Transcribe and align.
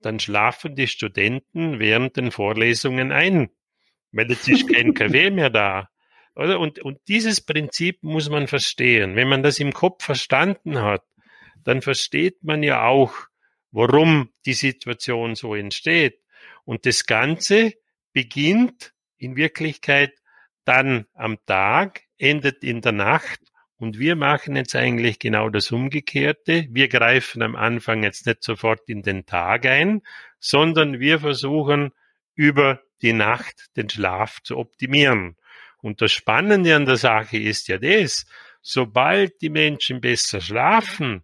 dann 0.00 0.20
schlafen 0.20 0.74
die 0.74 0.86
Studenten 0.86 1.78
während 1.78 2.16
den 2.16 2.30
Vorlesungen 2.30 3.12
ein, 3.12 3.50
weil 4.12 4.30
jetzt 4.30 4.48
ist 4.48 4.72
kein 4.72 4.94
Kaffee 4.94 5.30
mehr 5.30 5.50
da. 5.50 5.88
Oder? 6.34 6.60
Und, 6.60 6.78
und 6.78 7.00
dieses 7.08 7.40
Prinzip 7.40 8.02
muss 8.02 8.28
man 8.28 8.46
verstehen. 8.46 9.16
Wenn 9.16 9.28
man 9.28 9.42
das 9.42 9.58
im 9.58 9.72
Kopf 9.72 10.04
verstanden 10.04 10.80
hat, 10.80 11.04
dann 11.64 11.82
versteht 11.82 12.44
man 12.44 12.62
ja 12.62 12.86
auch, 12.86 13.12
warum 13.72 14.30
die 14.46 14.54
Situation 14.54 15.34
so 15.34 15.54
entsteht. 15.54 16.20
Und 16.64 16.86
das 16.86 17.06
Ganze 17.06 17.74
beginnt 18.12 18.94
in 19.18 19.36
Wirklichkeit 19.36 20.12
dann 20.64 21.06
am 21.14 21.38
Tag, 21.44 22.02
endet 22.18 22.62
in 22.62 22.80
der 22.82 22.92
Nacht 22.92 23.40
und 23.78 23.98
wir 23.98 24.16
machen 24.16 24.56
jetzt 24.56 24.74
eigentlich 24.74 25.18
genau 25.20 25.48
das 25.48 25.70
Umgekehrte. 25.70 26.66
Wir 26.70 26.88
greifen 26.88 27.42
am 27.42 27.54
Anfang 27.54 28.02
jetzt 28.02 28.26
nicht 28.26 28.42
sofort 28.42 28.88
in 28.88 29.02
den 29.02 29.24
Tag 29.24 29.66
ein, 29.66 30.02
sondern 30.40 30.98
wir 30.98 31.20
versuchen 31.20 31.92
über 32.34 32.80
die 33.02 33.12
Nacht 33.12 33.76
den 33.76 33.88
Schlaf 33.88 34.42
zu 34.42 34.56
optimieren. 34.56 35.36
Und 35.80 36.02
das 36.02 36.10
Spannende 36.10 36.74
an 36.74 36.86
der 36.86 36.96
Sache 36.96 37.38
ist 37.38 37.68
ja 37.68 37.78
das, 37.78 38.26
sobald 38.62 39.40
die 39.40 39.50
Menschen 39.50 40.00
besser 40.00 40.40
schlafen, 40.40 41.22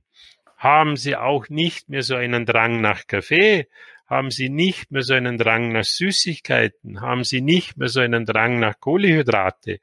haben 0.57 0.97
sie 0.97 1.17
auch 1.17 1.49
nicht 1.49 1.89
mehr 1.89 2.03
so 2.03 2.15
einen 2.15 2.47
Drang 2.47 2.81
nach 2.81 3.09
Kaffee, 3.09 3.67
haben 4.07 4.31
sie 4.31 4.49
nicht 4.49 4.93
mehr 4.93 5.03
so 5.03 5.15
einen 5.15 5.39
Drang 5.39 5.73
nach 5.73 5.85
Süßigkeiten, 5.85 7.01
haben 7.01 7.25
sie 7.25 7.41
nicht 7.41 7.77
mehr 7.77 7.89
so 7.89 8.01
einen 8.01 8.27
Drang 8.27 8.61
nach 8.61 8.79
Kohlehydrate. 8.79 9.81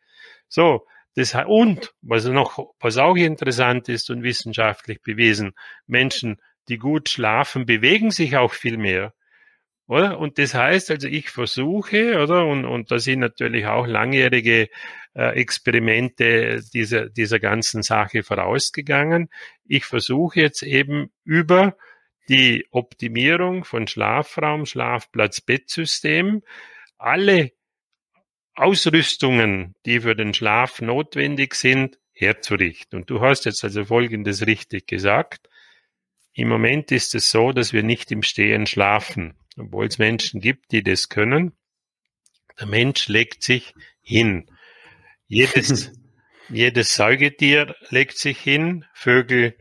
So, 0.48 0.86
das, 1.16 1.36
und 1.46 1.94
was 2.02 2.26
noch, 2.26 2.74
was 2.80 2.98
auch 2.98 3.16
interessant 3.16 3.90
ist 3.90 4.10
und 4.10 4.24
wissenschaftlich 4.24 5.02
bewiesen, 5.02 5.54
Menschen, 5.86 6.38
die 6.70 6.78
gut 6.78 7.10
schlafen, 7.10 7.66
bewegen 7.66 8.12
sich 8.12 8.38
auch 8.38 8.54
viel 8.54 8.78
mehr. 8.78 9.14
Oder? 9.88 10.20
Und 10.20 10.38
das 10.38 10.54
heißt 10.54 10.90
also, 10.92 11.08
ich 11.10 11.30
versuche, 11.30 12.18
oder? 12.22 12.46
Und, 12.46 12.64
und 12.64 12.92
da 12.92 13.00
sind 13.00 13.20
natürlich 13.20 13.66
auch 13.66 13.86
langjährige 13.88 14.70
äh, 15.14 15.36
Experimente 15.36 16.62
dieser, 16.74 17.10
dieser 17.10 17.40
ganzen 17.40 17.84
Sache 17.84 18.24
vorausgegangen. 18.24 19.30
Ich 19.66 19.84
versuche 19.84 20.40
jetzt 20.40 20.64
eben 20.64 21.12
über 21.26 21.76
die 22.30 22.66
Optimierung 22.72 23.66
von 23.66 23.88
Schlafraum, 23.88 24.66
Schlafplatz, 24.66 25.42
Bettsystem 25.42 26.42
alle 26.98 27.52
Ausrüstungen, 28.62 29.76
die 29.86 30.02
für 30.02 30.16
den 30.16 30.34
Schlaf 30.34 30.82
notwendig 30.82 31.56
sind, 31.56 31.98
herzurichten. 32.14 33.00
Und 33.00 33.10
du 33.10 33.22
hast 33.22 33.46
jetzt 33.46 33.64
also 33.64 33.86
Folgendes 33.86 34.46
richtig 34.46 34.88
gesagt. 34.88 35.50
Im 36.34 36.48
Moment 36.48 36.92
ist 36.92 37.16
es 37.16 37.30
so, 37.30 37.52
dass 37.52 37.74
wir 37.74 37.84
nicht 37.84 38.12
im 38.12 38.24
Stehen 38.24 38.66
schlafen 38.66 39.36
obwohl 39.58 39.88
es 39.88 39.98
Menschen 39.98 40.42
gibt, 40.42 40.72
die 40.72 40.84
das 40.84 41.10
können. 41.10 41.54
Der 42.60 42.68
Mensch 42.68 43.08
legt 43.08 43.44
sich 43.44 43.74
hin. 44.02 44.50
Jedes, 45.28 45.92
jedes 46.50 46.96
Säugetier 46.96 47.76
legt 47.90 48.18
sich 48.18 48.40
hin. 48.40 48.86
Vögel 48.94 49.56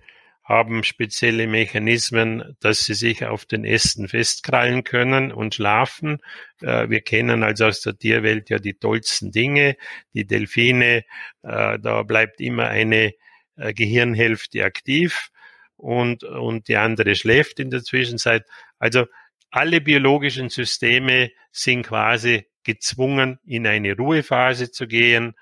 haben 0.51 0.83
spezielle 0.83 1.47
Mechanismen, 1.47 2.57
dass 2.59 2.85
sie 2.85 2.95
sich 2.95 3.25
auf 3.25 3.45
den 3.45 3.65
Ästen 3.65 4.09
festkrallen 4.09 4.83
können 4.83 5.31
und 5.31 5.55
schlafen. 5.55 6.19
Äh, 6.61 6.91
wir 6.91 7.03
kennen 7.03 7.45
also 7.45 7.67
aus 7.67 7.83
der 7.83 7.97
Tierwelt 7.97 8.51
ja 8.51 8.59
die 8.59 8.75
tollsten 8.75 9.31
Dinge. 9.31 9.77
Die 10.13 10.27
Delfine, 10.27 11.05
äh, 11.45 11.79
da 11.79 12.03
bleibt 12.03 12.41
immer 12.41 12.67
eine 12.67 13.13
äh, 13.57 13.73
Gehirnhälfte 13.73 14.65
aktiv 14.65 15.31
und, 15.77 16.25
und 16.25 16.67
die 16.67 16.77
andere 16.77 17.15
schläft 17.15 17.61
in 17.61 17.71
der 17.71 17.85
Zwischenzeit. 17.85 18.45
Also 18.81 19.07
alle 19.53 19.81
biologischen 19.81 20.49
Systeme 20.49 21.31
sind 21.53 21.87
quasi 21.87 22.49
gezwungen, 22.65 23.39
in 23.45 23.69
eine 23.69 23.97
Ruhephase 23.97 24.73
zu 24.73 24.89
gehen. 24.89 25.37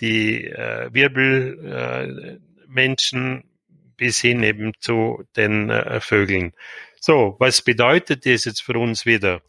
Die 0.00 0.46
äh, 0.46 0.88
Wirbelmenschen 0.90 3.47
bis 3.98 4.20
hin 4.20 4.42
eben 4.42 4.72
zu 4.80 5.24
den 5.36 5.68
äh, 5.68 6.00
Vögeln. 6.00 6.54
So, 7.00 7.36
was 7.38 7.60
bedeutet 7.60 8.24
das 8.24 8.46
jetzt 8.46 8.62
für 8.62 8.78
uns 8.78 9.04
wieder? 9.04 9.42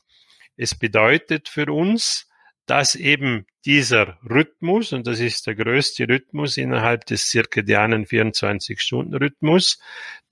Es 0.57 0.75
bedeutet 0.75 1.47
für 1.47 1.71
uns, 1.71 2.27
dass 2.65 2.95
eben 2.95 3.47
dieser 3.65 4.19
Rhythmus, 4.29 4.93
und 4.93 5.07
das 5.07 5.19
ist 5.19 5.47
der 5.47 5.55
größte 5.55 6.07
Rhythmus 6.07 6.57
innerhalb 6.57 7.05
des 7.05 7.29
zirkadianen 7.29 8.05
24-Stunden-Rhythmus, 8.05 9.79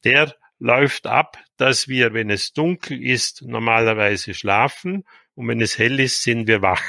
der 0.04 0.36
läuft 0.60 1.08
ab, 1.08 1.38
dass 1.58 1.88
wir, 1.88 2.14
wenn 2.14 2.30
es 2.30 2.54
dunkel 2.54 3.04
ist, 3.04 3.42
normalerweise 3.44 4.34
schlafen 4.34 5.04
und 5.36 5.48
wenn 5.48 5.62
es 5.62 5.78
hell 5.78 6.00
ist, 6.00 6.24
sind 6.24 6.48
wir 6.48 6.62
wach. 6.62 6.84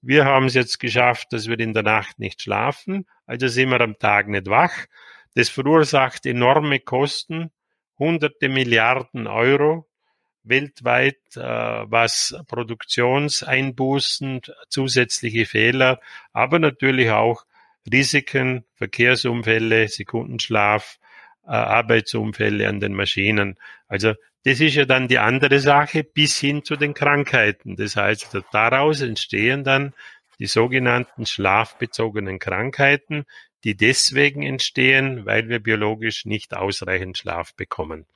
Wir 0.00 0.24
haben 0.24 0.46
es 0.46 0.54
jetzt 0.54 0.80
geschafft, 0.80 1.32
dass 1.32 1.48
wir 1.48 1.58
in 1.58 1.72
der 1.72 1.82
Nacht 1.82 2.18
nicht 2.18 2.42
schlafen, 2.42 3.06
also 3.26 3.48
sind 3.48 3.70
wir 3.70 3.80
am 3.80 3.98
Tag 3.98 4.28
nicht 4.28 4.46
wach. 4.46 4.86
Das 5.34 5.48
verursacht 5.48 6.26
enorme 6.26 6.80
Kosten, 6.80 7.50
hunderte 7.98 8.48
Milliarden 8.48 9.26
Euro 9.26 9.86
weltweit, 10.44 11.18
äh, 11.36 11.40
was 11.40 12.36
Produktionseinbußen, 12.48 14.42
zusätzliche 14.68 15.46
Fehler, 15.46 16.00
aber 16.32 16.58
natürlich 16.58 17.10
auch 17.10 17.44
Risiken, 17.90 18.64
Verkehrsunfälle, 18.74 19.88
Sekundenschlaf, 19.88 20.98
äh, 21.46 21.50
Arbeitsunfälle 21.50 22.68
an 22.68 22.80
den 22.80 22.94
Maschinen. 22.94 23.58
Also 23.88 24.14
das 24.44 24.60
ist 24.60 24.74
ja 24.74 24.84
dann 24.84 25.08
die 25.08 25.18
andere 25.18 25.58
Sache 25.58 26.04
bis 26.04 26.38
hin 26.38 26.64
zu 26.64 26.76
den 26.76 26.94
Krankheiten. 26.94 27.76
Das 27.76 27.96
heißt, 27.96 28.38
daraus 28.52 29.00
entstehen 29.00 29.64
dann 29.64 29.94
die 30.38 30.46
sogenannten 30.46 31.26
schlafbezogenen 31.26 32.38
Krankheiten, 32.38 33.24
die 33.64 33.76
deswegen 33.76 34.42
entstehen, 34.42 35.24
weil 35.26 35.48
wir 35.48 35.58
biologisch 35.58 36.26
nicht 36.26 36.54
ausreichend 36.54 37.18
Schlaf 37.18 37.54
bekommen. 37.54 38.06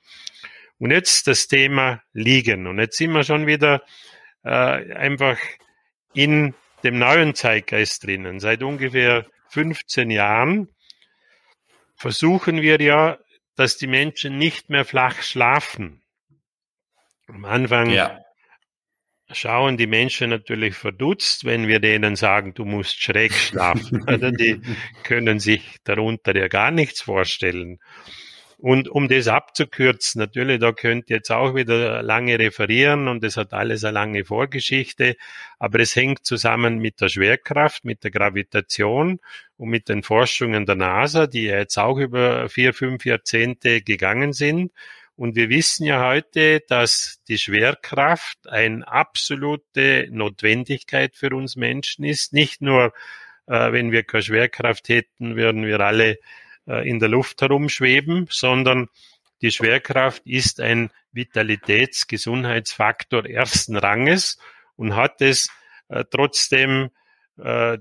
Und 0.77 0.91
jetzt 0.91 1.27
das 1.27 1.47
Thema 1.47 2.01
Liegen. 2.13 2.67
Und 2.67 2.79
jetzt 2.79 2.97
sind 2.97 3.11
wir 3.11 3.23
schon 3.23 3.47
wieder 3.47 3.83
äh, 4.43 4.49
einfach 4.93 5.37
in 6.13 6.53
dem 6.83 6.97
neuen 6.97 7.35
Zeitgeist 7.35 8.05
drinnen. 8.05 8.39
Seit 8.39 8.63
ungefähr 8.63 9.25
15 9.49 10.11
Jahren 10.11 10.69
versuchen 11.95 12.61
wir 12.61 12.79
ja, 12.79 13.17
dass 13.55 13.77
die 13.77 13.87
Menschen 13.87 14.37
nicht 14.37 14.69
mehr 14.69 14.85
flach 14.85 15.21
schlafen. 15.21 16.01
Am 17.27 17.43
Anfang 17.43 17.89
ja. 17.89 18.21
Schauen 19.31 19.77
die 19.77 19.87
Menschen 19.87 20.29
natürlich 20.29 20.75
verdutzt, 20.75 21.45
wenn 21.45 21.67
wir 21.67 21.79
denen 21.79 22.15
sagen, 22.15 22.53
du 22.53 22.65
musst 22.65 23.01
schräg 23.01 23.33
schlafen. 23.33 24.05
die 24.39 24.61
können 25.03 25.39
sich 25.39 25.77
darunter 25.83 26.35
ja 26.35 26.47
gar 26.47 26.71
nichts 26.71 27.01
vorstellen. 27.01 27.79
Und 28.61 28.89
um 28.89 29.07
das 29.07 29.29
abzukürzen, 29.29 30.19
natürlich, 30.19 30.59
da 30.59 30.73
könnt 30.73 31.09
ihr 31.09 31.17
jetzt 31.17 31.31
auch 31.31 31.55
wieder 31.55 32.03
lange 32.03 32.37
referieren 32.37 33.07
und 33.07 33.23
es 33.23 33.37
hat 33.37 33.53
alles 33.53 33.85
eine 33.85 33.93
lange 33.93 34.25
Vorgeschichte, 34.25 35.15
aber 35.59 35.79
es 35.79 35.95
hängt 35.95 36.25
zusammen 36.25 36.79
mit 36.79 36.99
der 36.99 37.07
Schwerkraft, 37.07 37.85
mit 37.85 38.03
der 38.03 38.11
Gravitation 38.11 39.21
und 39.55 39.69
mit 39.69 39.87
den 39.87 40.03
Forschungen 40.03 40.65
der 40.65 40.75
NASA, 40.75 41.25
die 41.25 41.43
ja 41.43 41.57
jetzt 41.57 41.77
auch 41.77 41.97
über 41.99 42.49
vier, 42.49 42.73
fünf 42.73 43.05
Jahrzehnte 43.05 43.81
gegangen 43.81 44.33
sind. 44.33 44.73
Und 45.19 45.35
wir 45.35 45.49
wissen 45.49 45.83
ja 45.83 46.07
heute, 46.07 46.61
dass 46.69 47.19
die 47.27 47.37
Schwerkraft 47.37 48.47
eine 48.47 48.87
absolute 48.87 50.07
Notwendigkeit 50.11 51.13
für 51.13 51.35
uns 51.35 51.57
Menschen 51.57 52.05
ist. 52.05 52.31
Nicht 52.31 52.61
nur, 52.61 52.93
äh, 53.45 53.73
wenn 53.73 53.91
wir 53.91 54.03
keine 54.03 54.23
Schwerkraft 54.23 54.87
hätten, 54.87 55.35
würden 55.35 55.65
wir 55.65 55.81
alle 55.81 56.19
äh, 56.67 56.89
in 56.89 56.99
der 56.99 57.09
Luft 57.09 57.41
herumschweben, 57.41 58.27
sondern 58.29 58.87
die 59.41 59.51
Schwerkraft 59.51 60.25
ist 60.25 60.61
ein 60.61 60.89
Vitalitätsgesundheitsfaktor 61.11 63.25
ersten 63.25 63.75
Ranges 63.75 64.37
und 64.77 64.95
hat 64.95 65.21
es 65.21 65.49
äh, 65.89 66.05
trotzdem 66.09 66.91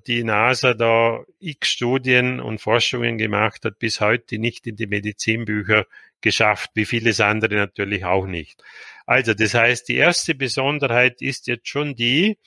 die 0.06 0.24
NASA 0.24 0.74
da 0.74 1.24
x 1.40 1.70
Studien 1.70 2.40
und 2.40 2.60
Forschungen 2.60 3.18
gemacht 3.18 3.64
hat, 3.64 3.78
bis 3.78 4.00
heute 4.00 4.38
nicht 4.38 4.66
in 4.66 4.76
die 4.76 4.86
Medizinbücher 4.86 5.86
geschafft, 6.20 6.70
wie 6.74 6.84
vieles 6.84 7.20
andere 7.20 7.56
natürlich 7.56 8.04
auch 8.04 8.26
nicht. 8.26 8.62
Also 9.06 9.34
das 9.34 9.54
heißt, 9.54 9.88
die 9.88 9.96
erste 9.96 10.34
Besonderheit 10.34 11.22
ist 11.22 11.46
jetzt 11.46 11.68
schon 11.68 11.94
die, 11.94 12.38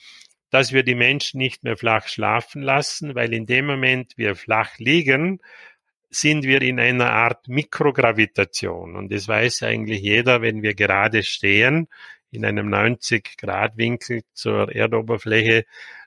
dass 0.50 0.72
wir 0.72 0.82
die 0.82 0.94
Menschen 0.94 1.38
nicht 1.38 1.64
mehr 1.64 1.76
flach 1.76 2.08
schlafen 2.08 2.62
lassen, 2.62 3.14
weil 3.14 3.32
in 3.32 3.46
dem 3.46 3.66
Moment 3.66 4.12
wir 4.16 4.36
flach 4.36 4.78
liegen, 4.78 5.40
sind 6.10 6.44
wir 6.44 6.60
in 6.60 6.78
einer 6.78 7.10
Art 7.10 7.48
Mikrogravitation. 7.48 8.96
Und 8.96 9.10
das 9.10 9.28
weiß 9.28 9.62
eigentlich 9.62 10.02
jeder, 10.02 10.42
wenn 10.42 10.62
wir 10.62 10.74
gerade 10.74 11.22
stehen, 11.22 11.88
in 12.30 12.44
einem 12.44 12.68
90 12.68 13.36
Grad 13.38 13.76
Winkel 13.76 14.22
zur 14.32 14.74
Erdoberfläche. 14.74 15.64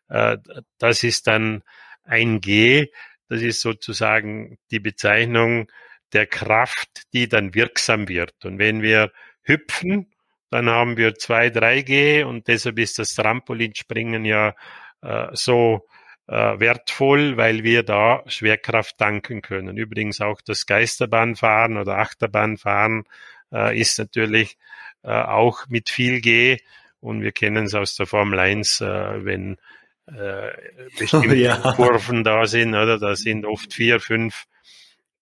Äh, 0.10 0.38
das 0.78 1.04
ist 1.04 1.28
dann 1.28 1.64
ein 2.04 2.42
G. 2.42 2.88
Das 3.30 3.42
ist 3.42 3.62
sozusagen 3.62 4.58
die 4.72 4.80
Bezeichnung 4.80 5.72
der 6.14 6.28
Kraft, 6.28 7.04
die 7.14 7.28
dann 7.28 7.54
wirksam 7.54 8.08
wird. 8.08 8.46
Und 8.46 8.60
wenn 8.60 8.82
wir 8.82 9.12
hüpfen 9.44 10.08
dann 10.56 10.70
haben 10.70 10.96
wir 10.96 11.16
2, 11.16 11.48
3G 11.50 12.24
und 12.24 12.48
deshalb 12.48 12.80
ist 12.80 13.00
das 13.00 13.14
Trampolinspringen 13.16 14.24
ja 14.24 14.56
äh, 15.02 15.28
so 15.34 15.86
äh, 16.28 16.60
wertvoll, 16.60 17.36
weil 17.36 17.64
wir 17.64 17.84
da 17.84 18.24
Schwerkraft 18.28 18.98
tanken 18.98 19.42
können. 19.42 19.78
Übrigens 19.78 20.22
auch 20.22 20.40
das 20.42 20.66
Geisterbahnfahren 20.66 21.78
oder 21.78 21.98
Achterbahnfahren 21.98 23.04
äh, 23.52 23.78
ist 23.78 24.00
natürlich 24.00 24.58
äh, 25.04 25.10
auch 25.12 25.68
mit 25.68 25.90
viel 25.90 26.22
G 26.22 26.58
und 27.02 27.22
wir 27.22 27.32
kennen 27.32 27.66
es 27.66 27.76
aus 27.76 27.96
der 27.96 28.06
Formel 28.06 28.40
1, 28.40 28.82
äh, 28.82 29.26
wenn 29.26 29.58
äh, 30.08 30.52
bestimmte 31.00 31.36
ja. 31.36 31.74
Kurven 31.74 32.24
da 32.24 32.46
sind, 32.46 32.70
oder? 32.70 33.00
Da 33.00 33.16
sind 33.16 33.46
oft 33.46 33.74
vier, 33.74 34.00
fünf 34.00 34.46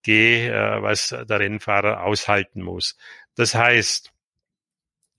G, 0.04 0.48
äh, 0.48 0.82
was 0.82 1.10
der 1.10 1.40
Rennfahrer 1.40 2.04
aushalten 2.04 2.62
muss. 2.62 2.98
Das 3.36 3.56
heißt, 3.56 4.12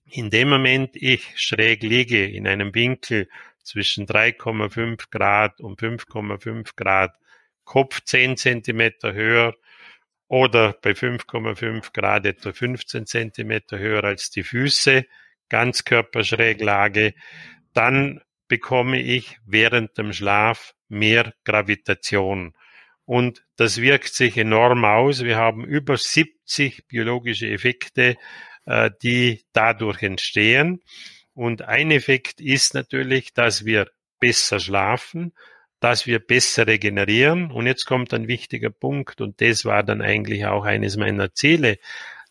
in 0.05 0.29
dem 0.29 0.49
Moment 0.49 0.95
ich 0.95 1.33
schräg 1.35 1.83
liege 1.83 2.25
in 2.25 2.47
einem 2.47 2.73
Winkel 2.75 3.27
zwischen 3.63 4.05
3,5 4.05 5.09
Grad 5.09 5.59
und 5.59 5.79
5,5 5.79 6.75
Grad, 6.75 7.15
Kopf 7.63 8.01
10 8.03 8.37
Zentimeter 8.37 9.13
höher 9.13 9.55
oder 10.27 10.73
bei 10.81 10.91
5,5 10.91 11.91
Grad 11.91 12.25
etwa 12.25 12.53
15 12.53 13.07
Zentimeter 13.07 13.79
höher 13.79 14.03
als 14.03 14.29
die 14.29 14.43
Füße, 14.43 15.05
Ganzkörperschräglage, 15.49 17.15
dann 17.73 18.21
bekomme 18.47 19.01
ich 19.01 19.37
während 19.45 19.97
dem 19.97 20.13
Schlaf 20.13 20.73
mehr 20.87 21.33
Gravitation. 21.43 22.53
Und 23.05 23.43
das 23.55 23.79
wirkt 23.79 24.13
sich 24.13 24.37
enorm 24.37 24.83
aus. 24.83 25.23
Wir 25.23 25.37
haben 25.37 25.63
über 25.63 25.97
70 25.97 26.87
biologische 26.87 27.47
Effekte, 27.47 28.17
äh, 28.65 28.89
die 29.03 29.45
dadurch 29.53 30.01
entstehen. 30.01 30.81
Und 31.33 31.63
ein 31.63 31.91
Effekt 31.91 32.41
ist 32.41 32.73
natürlich, 32.73 33.33
dass 33.33 33.65
wir 33.65 33.91
besser 34.19 34.59
schlafen, 34.59 35.33
dass 35.79 36.07
wir 36.07 36.19
besser 36.19 36.65
regenerieren. 36.65 37.51
Und 37.51 37.67
jetzt 37.67 37.85
kommt 37.85 38.13
ein 38.13 38.27
wichtiger 38.27 38.71
Punkt, 38.71 39.21
und 39.21 39.41
das 39.41 39.65
war 39.65 39.83
dann 39.83 40.01
eigentlich 40.01 40.45
auch 40.45 40.65
eines 40.65 40.97
meiner 40.97 41.33
Ziele, 41.33 41.77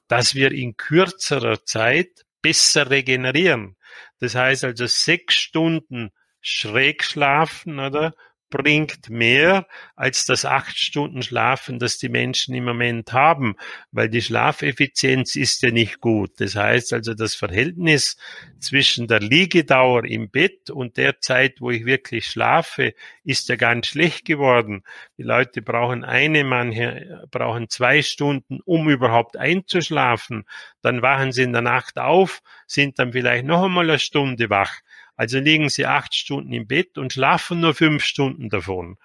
dass 0.09 0.35
wir 0.35 0.53
in 0.53 0.77
kürzerer 0.77 1.65
Zeit 1.65 2.25
besser 2.43 2.91
regenerieren. 2.91 3.77
Das 4.25 4.35
heißt 4.35 4.65
also 4.65 4.87
sechs 4.87 5.35
Stunden 5.35 6.11
schräg 6.41 7.05
schlafen, 7.05 7.79
oder? 7.79 8.15
Bringt 8.55 9.11
mehr 9.11 9.67
als 9.97 10.27
das 10.27 10.45
acht 10.45 10.79
Stunden 10.79 11.23
Schlafen, 11.23 11.81
das 11.81 11.99
die 11.99 12.09
Menschen 12.09 12.55
im 12.55 12.65
Moment 12.65 13.13
haben, 13.13 13.57
weil 13.91 14.09
die 14.09 14.23
Schlafeffizienz 14.23 15.35
ist 15.35 15.63
ja 15.63 15.73
nicht 15.73 16.01
gut. 16.01 16.39
Das 16.39 16.55
heißt 16.55 16.93
also, 16.93 17.15
das 17.15 17.35
Verhältnis 17.35 18.17
zwischen 18.61 19.09
der 19.09 19.19
Liegedauer 19.19 20.05
im 20.05 20.31
Bett 20.31 20.71
und 20.71 20.97
der 20.99 21.19
Zeit, 21.19 21.61
wo 21.61 21.73
ich 21.73 21.85
wirklich 21.85 22.27
schlafe, 22.27 22.95
ist 23.25 23.49
ja 23.49 23.57
ganz 23.57 23.89
schlecht 23.89 24.25
geworden. 24.25 24.85
Die 25.19 25.25
Leute 25.25 25.61
brauchen 25.61 26.05
eine, 26.05 26.45
manche 26.45 27.27
brauchen 27.33 27.69
zwei 27.69 28.03
Stunden, 28.03 28.61
um 28.65 28.89
überhaupt 28.89 29.37
einzuschlafen. 29.37 30.45
Dann 30.81 31.03
wachen 31.03 31.33
sie 31.33 31.43
in 31.43 31.53
der 31.53 31.63
Nacht 31.63 31.99
auf, 31.99 32.41
sind 32.69 33.01
dann 33.01 33.13
vielleicht 33.13 33.47
noch 33.47 33.65
einmal 33.65 33.91
eine 33.91 33.99
Stunde 33.99 34.49
wach. 34.49 34.79
Also 35.17 35.39
liegen 35.39 35.69
sie 35.69 35.87
acht 35.87 36.15
Stunden 36.15 36.53
im 36.53 36.67
Bett 36.67 36.99
und 36.99 37.13
schlafen 37.13 37.61
nur 37.61 37.75
fünf 37.75 38.05
Stunden 38.05 38.49
davon. 38.49 38.99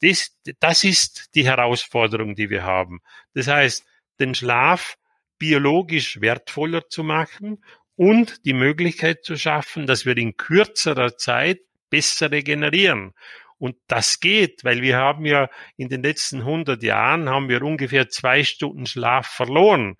Das, 0.00 0.36
das 0.60 0.84
ist 0.84 1.34
die 1.34 1.46
Herausforderung, 1.46 2.34
die 2.34 2.50
wir 2.50 2.64
haben. 2.64 3.00
Das 3.32 3.48
heißt, 3.48 3.86
den 4.20 4.34
Schlaf 4.34 4.98
biologisch 5.38 6.20
wertvoller 6.20 6.88
zu 6.88 7.02
machen 7.02 7.64
und 7.96 8.44
die 8.44 8.52
Möglichkeit 8.52 9.24
zu 9.24 9.36
schaffen, 9.36 9.86
dass 9.86 10.04
wir 10.04 10.16
in 10.16 10.36
kürzerer 10.36 11.16
Zeit 11.16 11.60
besser 11.90 12.30
regenerieren. 12.30 13.14
Und 13.58 13.76
das 13.86 14.20
geht, 14.20 14.64
weil 14.64 14.82
wir 14.82 14.96
haben 14.96 15.24
ja 15.24 15.48
in 15.76 15.88
den 15.88 16.02
letzten 16.02 16.40
100 16.40 16.82
Jahren 16.82 17.28
haben 17.28 17.48
wir 17.48 17.62
ungefähr 17.62 18.08
zwei 18.08 18.42
Stunden 18.42 18.84
Schlaf 18.84 19.26
verloren. 19.26 19.96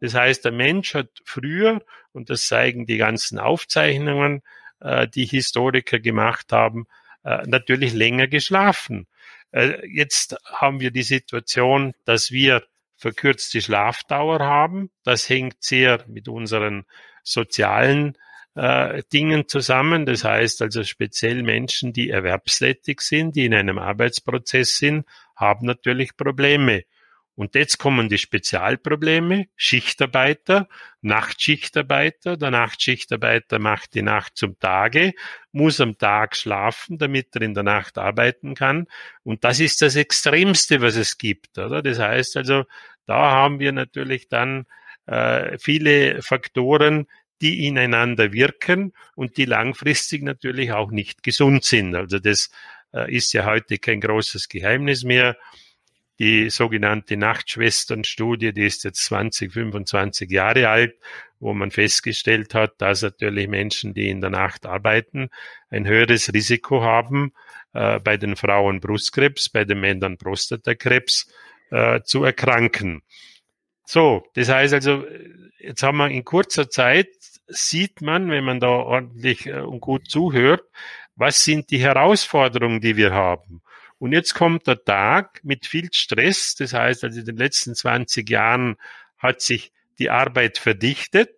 Das 0.00 0.14
heißt, 0.14 0.44
der 0.44 0.52
Mensch 0.52 0.94
hat 0.94 1.10
früher, 1.24 1.84
und 2.12 2.30
das 2.30 2.46
zeigen 2.46 2.86
die 2.86 2.96
ganzen 2.96 3.38
Aufzeichnungen, 3.38 4.42
äh, 4.80 5.08
die 5.08 5.26
Historiker 5.26 5.98
gemacht 5.98 6.52
haben, 6.52 6.86
äh, 7.24 7.42
natürlich 7.46 7.94
länger 7.94 8.26
geschlafen. 8.26 9.06
Äh, 9.50 9.86
jetzt 9.86 10.36
haben 10.44 10.80
wir 10.80 10.90
die 10.90 11.02
Situation, 11.02 11.94
dass 12.04 12.30
wir 12.30 12.64
verkürzte 12.96 13.60
Schlafdauer 13.60 14.40
haben. 14.40 14.90
Das 15.04 15.28
hängt 15.28 15.62
sehr 15.62 16.04
mit 16.08 16.28
unseren 16.28 16.84
sozialen 17.22 18.18
äh, 18.54 19.02
Dingen 19.12 19.46
zusammen. 19.48 20.04
Das 20.04 20.24
heißt 20.24 20.62
also 20.62 20.82
speziell 20.82 21.42
Menschen, 21.42 21.92
die 21.92 22.10
erwerbstätig 22.10 23.00
sind, 23.00 23.36
die 23.36 23.44
in 23.44 23.54
einem 23.54 23.78
Arbeitsprozess 23.78 24.76
sind, 24.76 25.06
haben 25.36 25.66
natürlich 25.66 26.16
Probleme. 26.16 26.82
Und 27.38 27.54
jetzt 27.54 27.78
kommen 27.78 28.08
die 28.08 28.18
Spezialprobleme. 28.18 29.46
Schichtarbeiter, 29.54 30.68
Nachtschichtarbeiter. 31.02 32.36
Der 32.36 32.50
Nachtschichtarbeiter 32.50 33.60
macht 33.60 33.94
die 33.94 34.02
Nacht 34.02 34.36
zum 34.36 34.58
Tage, 34.58 35.14
muss 35.52 35.80
am 35.80 35.96
Tag 35.98 36.34
schlafen, 36.34 36.98
damit 36.98 37.36
er 37.36 37.42
in 37.42 37.54
der 37.54 37.62
Nacht 37.62 37.96
arbeiten 37.96 38.56
kann. 38.56 38.88
Und 39.22 39.44
das 39.44 39.60
ist 39.60 39.82
das 39.82 39.94
Extremste, 39.94 40.80
was 40.80 40.96
es 40.96 41.16
gibt. 41.16 41.56
Oder? 41.58 41.80
Das 41.80 42.00
heißt 42.00 42.36
also, 42.38 42.64
da 43.06 43.30
haben 43.30 43.60
wir 43.60 43.70
natürlich 43.70 44.28
dann 44.28 44.66
äh, 45.06 45.58
viele 45.58 46.22
Faktoren, 46.22 47.06
die 47.40 47.68
ineinander 47.68 48.32
wirken 48.32 48.92
und 49.14 49.36
die 49.36 49.44
langfristig 49.44 50.24
natürlich 50.24 50.72
auch 50.72 50.90
nicht 50.90 51.22
gesund 51.22 51.62
sind. 51.62 51.94
Also 51.94 52.18
das 52.18 52.50
äh, 52.92 53.14
ist 53.14 53.32
ja 53.32 53.44
heute 53.44 53.78
kein 53.78 54.00
großes 54.00 54.48
Geheimnis 54.48 55.04
mehr 55.04 55.36
die 56.18 56.50
sogenannte 56.50 57.16
Nachtschwesternstudie, 57.16 58.52
die 58.52 58.66
ist 58.66 58.84
jetzt 58.84 59.04
20, 59.04 59.52
25 59.52 60.30
Jahre 60.30 60.68
alt, 60.68 60.94
wo 61.40 61.54
man 61.54 61.70
festgestellt 61.70 62.54
hat, 62.54 62.80
dass 62.80 63.02
natürlich 63.02 63.46
Menschen, 63.46 63.94
die 63.94 64.08
in 64.08 64.20
der 64.20 64.30
Nacht 64.30 64.66
arbeiten, 64.66 65.28
ein 65.70 65.86
höheres 65.86 66.32
Risiko 66.32 66.82
haben, 66.82 67.32
äh, 67.72 68.00
bei 68.00 68.16
den 68.16 68.34
Frauen 68.34 68.80
Brustkrebs, 68.80 69.48
bei 69.48 69.64
den 69.64 69.80
Männern 69.80 70.18
Prostatakrebs 70.18 71.30
äh, 71.70 72.00
zu 72.02 72.24
erkranken. 72.24 73.02
So, 73.84 74.26
das 74.34 74.48
heißt 74.48 74.74
also, 74.74 75.04
jetzt 75.58 75.82
haben 75.82 75.98
wir 75.98 76.10
in 76.10 76.24
kurzer 76.24 76.68
Zeit, 76.68 77.08
sieht 77.46 78.00
man, 78.00 78.30
wenn 78.30 78.44
man 78.44 78.60
da 78.60 78.68
ordentlich 78.68 79.46
äh, 79.46 79.60
und 79.60 79.80
gut 79.80 80.10
zuhört, 80.10 80.62
was 81.14 81.44
sind 81.44 81.70
die 81.70 81.78
Herausforderungen, 81.78 82.80
die 82.80 82.96
wir 82.96 83.12
haben. 83.12 83.62
Und 83.98 84.12
jetzt 84.12 84.34
kommt 84.34 84.66
der 84.66 84.82
Tag 84.84 85.40
mit 85.42 85.66
viel 85.66 85.88
Stress. 85.92 86.54
Das 86.54 86.72
heißt, 86.72 87.04
also 87.04 87.18
in 87.18 87.26
den 87.26 87.36
letzten 87.36 87.74
20 87.74 88.28
Jahren 88.28 88.76
hat 89.18 89.40
sich 89.40 89.72
die 89.98 90.10
Arbeit 90.10 90.58
verdichtet. 90.58 91.30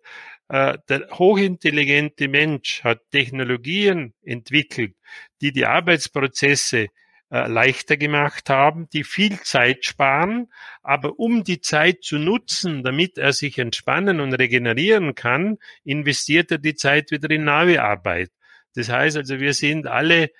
Äh, 0.47 0.77
der 0.89 1.07
hochintelligente 1.11 2.27
Mensch 2.27 2.83
hat 2.83 3.09
Technologien 3.11 4.13
entwickelt, 4.23 4.95
die 5.41 5.51
die 5.51 5.65
Arbeitsprozesse 5.65 6.87
äh, 7.31 7.47
leichter 7.47 7.95
gemacht 7.95 8.49
haben, 8.49 8.89
die 8.89 9.05
viel 9.05 9.39
Zeit 9.39 9.85
sparen, 9.85 10.51
aber 10.83 11.17
um 11.17 11.45
die 11.45 11.61
Zeit 11.61 12.03
zu 12.03 12.17
nutzen, 12.17 12.83
damit 12.83 13.17
er 13.17 13.31
sich 13.31 13.57
entspannen 13.57 14.19
und 14.19 14.33
regenerieren 14.33 15.15
kann, 15.15 15.57
investiert 15.85 16.51
er 16.51 16.57
die 16.57 16.75
Zeit 16.75 17.09
wieder 17.11 17.29
in 17.31 17.45
neue 17.45 17.81
Arbeit. 17.81 18.31
Das 18.75 18.89
heißt 18.89 19.15
also, 19.15 19.39
wir 19.39 19.53
sind 19.53 19.87
alle 19.87 20.31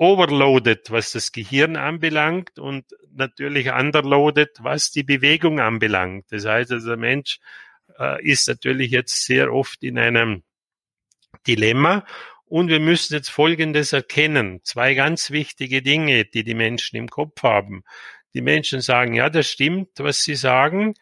overloaded, 0.00 0.90
was 0.90 1.12
das 1.12 1.30
Gehirn 1.30 1.76
anbelangt 1.76 2.58
und 2.58 2.86
natürlich 3.12 3.70
underloaded, 3.70 4.48
was 4.60 4.90
die 4.90 5.02
Bewegung 5.02 5.60
anbelangt. 5.60 6.24
Das 6.30 6.46
heißt, 6.46 6.72
also 6.72 6.88
der 6.88 6.96
Mensch 6.96 7.38
äh, 7.98 8.24
ist 8.26 8.48
natürlich 8.48 8.90
jetzt 8.92 9.26
sehr 9.26 9.52
oft 9.52 9.82
in 9.82 9.98
einem 9.98 10.42
Dilemma 11.46 12.06
und 12.46 12.68
wir 12.68 12.80
müssen 12.80 13.12
jetzt 13.12 13.28
Folgendes 13.28 13.92
erkennen. 13.92 14.60
Zwei 14.64 14.94
ganz 14.94 15.30
wichtige 15.32 15.82
Dinge, 15.82 16.24
die 16.24 16.44
die 16.44 16.54
Menschen 16.54 16.96
im 16.96 17.08
Kopf 17.08 17.42
haben. 17.42 17.84
Die 18.32 18.40
Menschen 18.40 18.80
sagen, 18.80 19.12
ja, 19.12 19.28
das 19.28 19.50
stimmt, 19.50 19.90
was 19.98 20.22
sie 20.22 20.34
sagen. 20.34 20.94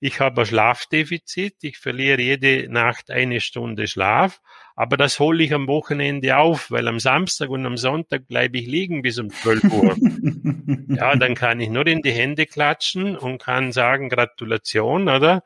Ich 0.00 0.20
habe 0.20 0.42
ein 0.42 0.46
Schlafdefizit, 0.46 1.56
ich 1.62 1.78
verliere 1.78 2.20
jede 2.20 2.68
Nacht 2.68 3.10
eine 3.10 3.40
Stunde 3.40 3.86
Schlaf, 3.86 4.40
aber 4.76 4.96
das 4.96 5.18
hole 5.20 5.42
ich 5.42 5.54
am 5.54 5.66
Wochenende 5.68 6.36
auf, 6.36 6.70
weil 6.70 6.88
am 6.88 6.98
Samstag 6.98 7.48
und 7.48 7.64
am 7.64 7.76
Sonntag 7.76 8.26
bleibe 8.26 8.58
ich 8.58 8.66
liegen 8.66 9.02
bis 9.02 9.18
um 9.18 9.30
12 9.30 9.64
Uhr. 9.64 9.96
ja, 10.96 11.16
dann 11.16 11.34
kann 11.34 11.60
ich 11.60 11.70
nur 11.70 11.86
in 11.86 12.02
die 12.02 12.12
Hände 12.12 12.46
klatschen 12.46 13.16
und 13.16 13.40
kann 13.40 13.72
sagen, 13.72 14.08
Gratulation, 14.08 15.08
oder? 15.08 15.42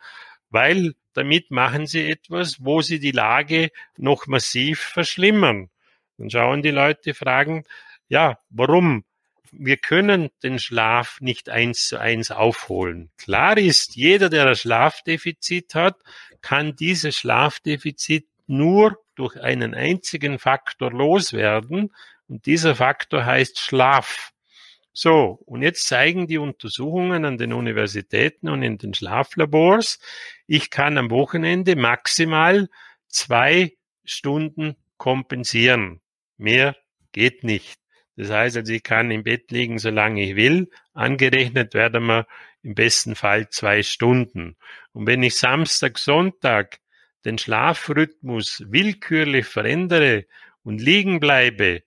Weil 0.51 0.95
damit 1.13 1.51
machen 1.51 1.87
sie 1.87 2.09
etwas, 2.09 2.65
wo 2.65 2.81
sie 2.81 3.01
die 3.01 3.11
Lage 3.11 3.71
noch 3.97 4.27
massiv 4.27 4.81
verschlimmern. 4.81 5.69
Dann 6.17 6.31
schauen 6.31 6.63
die 6.63 6.71
Leute, 6.71 7.13
fragen, 7.13 7.65
ja, 8.09 8.39
warum? 8.51 9.05
Wir 9.53 9.77
können 9.77 10.31
den 10.43 10.59
Schlaf 10.59 11.21
nicht 11.21 11.49
eins 11.49 11.89
zu 11.89 11.99
eins 11.99 12.31
aufholen. 12.31 13.11
Klar 13.17 13.59
ist, 13.59 13.97
jeder, 13.97 14.29
der 14.29 14.47
ein 14.47 14.57
Schlafdefizit 14.57 15.75
hat, 15.75 15.97
kann 16.41 16.77
dieses 16.77 17.17
Schlafdefizit 17.17 18.27
nur 18.47 18.99
durch 19.15 19.41
einen 19.41 19.75
einzigen 19.75 20.39
Faktor 20.39 20.93
loswerden. 20.93 21.95
Und 22.29 22.47
dieser 22.47 22.75
Faktor 22.75 23.25
heißt 23.25 23.59
Schlaf. 23.59 24.33
So, 24.93 25.39
und 25.47 25.63
jetzt 25.63 25.87
zeigen 25.87 26.27
die 26.27 26.39
Untersuchungen 26.39 27.25
an 27.25 27.39
den 27.39 27.53
Universitäten 27.53 28.49
und 28.49 28.63
in 28.63 28.79
den 28.79 28.95
Schlaflabors, 28.95 30.01
ich 30.47 30.71
kann 30.71 30.99
am 30.99 31.11
Wochenende 31.11 31.77
maximal 31.77 32.69
zwei 33.09 33.77
Stunden 34.05 34.77
kompensieren. 34.97 36.01
Mehr 36.37 36.77
geht 37.13 37.45
nicht. 37.45 37.79
Das 38.19 38.31
heißt 38.31 38.57
also, 38.57 38.73
ich 38.73 38.83
kann 38.83 39.13
im 39.13 39.23
Bett 39.23 39.53
liegen, 39.53 39.79
solange 39.79 40.25
ich 40.25 40.35
will. 40.35 40.69
Angerechnet 40.93 41.73
werden 41.75 42.07
wir 42.07 42.27
im 42.65 42.75
besten 42.75 43.15
Fall 43.15 43.49
zwei 43.49 43.85
Stunden. 43.85 44.57
Und 44.93 45.07
wenn 45.07 45.23
ich 45.23 45.37
Samstag, 45.37 45.99
Sonntag 45.99 46.81
den 47.25 47.39
Schlafrhythmus 47.39 48.65
willkürlich 48.67 49.47
verändere 49.47 50.27
und 50.65 50.81
liegen 50.81 51.21
bleibe 51.21 51.85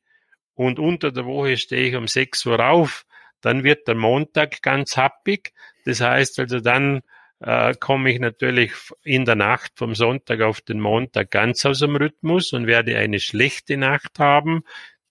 und 0.54 0.80
unter 0.80 1.12
der 1.12 1.26
Woche 1.26 1.58
stehe 1.58 1.90
ich 1.90 1.96
um 1.98 2.08
6 2.08 2.46
Uhr 2.46 2.66
auf, 2.66 3.04
dann 3.42 3.66
wird 3.66 3.90
der 3.90 3.96
Montag 3.96 4.62
ganz 4.62 4.96
happig. 4.96 5.52
Das 5.84 6.00
heißt 6.00 6.40
also, 6.40 6.62
dann 6.62 7.02
äh, 7.42 7.74
komme 7.78 8.10
ich 8.10 8.22
natürlich 8.22 8.72
in 9.04 9.26
der 9.26 9.36
Nacht 9.36 9.74
vom 9.76 9.96
Sonntag 9.96 10.40
auf 10.40 10.62
den 10.62 10.80
Montag 10.80 11.30
ganz 11.32 11.66
aus 11.66 11.80
dem 11.80 11.98
Rhythmus 11.98 12.54
und 12.54 12.68
werde 12.68 12.98
eine 12.98 13.20
schlechte 13.20 13.76
Nacht 13.76 14.18
haben, 14.18 14.64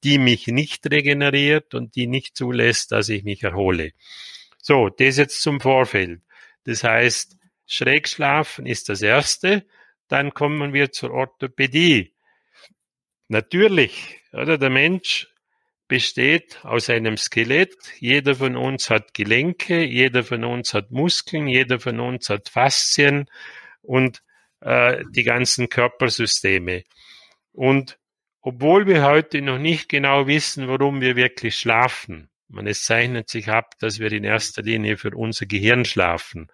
die 0.04 0.18
mich 0.18 0.46
nicht 0.46 0.90
regeneriert 0.90 1.74
und 1.74 1.94
die 1.94 2.06
nicht 2.06 2.36
zulässt, 2.36 2.92
dass 2.92 3.08
ich 3.08 3.24
mich 3.24 3.42
erhole. 3.42 3.92
So, 4.58 4.88
das 4.88 5.16
jetzt 5.16 5.42
zum 5.42 5.60
Vorfeld. 5.60 6.20
Das 6.64 6.84
heißt, 6.84 7.36
Schrägschlafen 7.66 8.66
ist 8.66 8.88
das 8.88 9.02
erste. 9.02 9.64
Dann 10.08 10.34
kommen 10.34 10.72
wir 10.72 10.90
zur 10.90 11.12
Orthopädie. 11.12 12.14
Natürlich, 13.28 14.20
oder 14.32 14.58
der 14.58 14.70
Mensch 14.70 15.28
besteht 15.86 16.64
aus 16.64 16.90
einem 16.90 17.16
Skelett. 17.16 17.76
Jeder 17.98 18.34
von 18.34 18.56
uns 18.56 18.90
hat 18.90 19.14
Gelenke, 19.14 19.84
jeder 19.84 20.24
von 20.24 20.44
uns 20.44 20.74
hat 20.74 20.90
Muskeln, 20.90 21.46
jeder 21.46 21.78
von 21.78 22.00
uns 22.00 22.28
hat 22.28 22.48
Faszien 22.48 23.26
und 23.82 24.22
äh, 24.60 25.04
die 25.10 25.22
ganzen 25.22 25.68
Körpersysteme. 25.68 26.82
Und 27.52 27.99
obwohl 28.42 28.86
wir 28.86 29.04
heute 29.04 29.42
noch 29.42 29.58
nicht 29.58 29.88
genau 29.88 30.26
wissen, 30.26 30.68
warum 30.68 31.00
wir 31.00 31.16
wirklich 31.16 31.58
schlafen, 31.58 32.30
man, 32.48 32.66
es 32.66 32.84
zeichnet 32.84 33.28
sich 33.28 33.48
ab, 33.48 33.78
dass 33.78 33.98
wir 33.98 34.10
in 34.12 34.24
erster 34.24 34.62
Linie 34.62 34.96
für 34.96 35.16
unser 35.16 35.46
Gehirn 35.46 35.84
schlafen. 35.84 36.48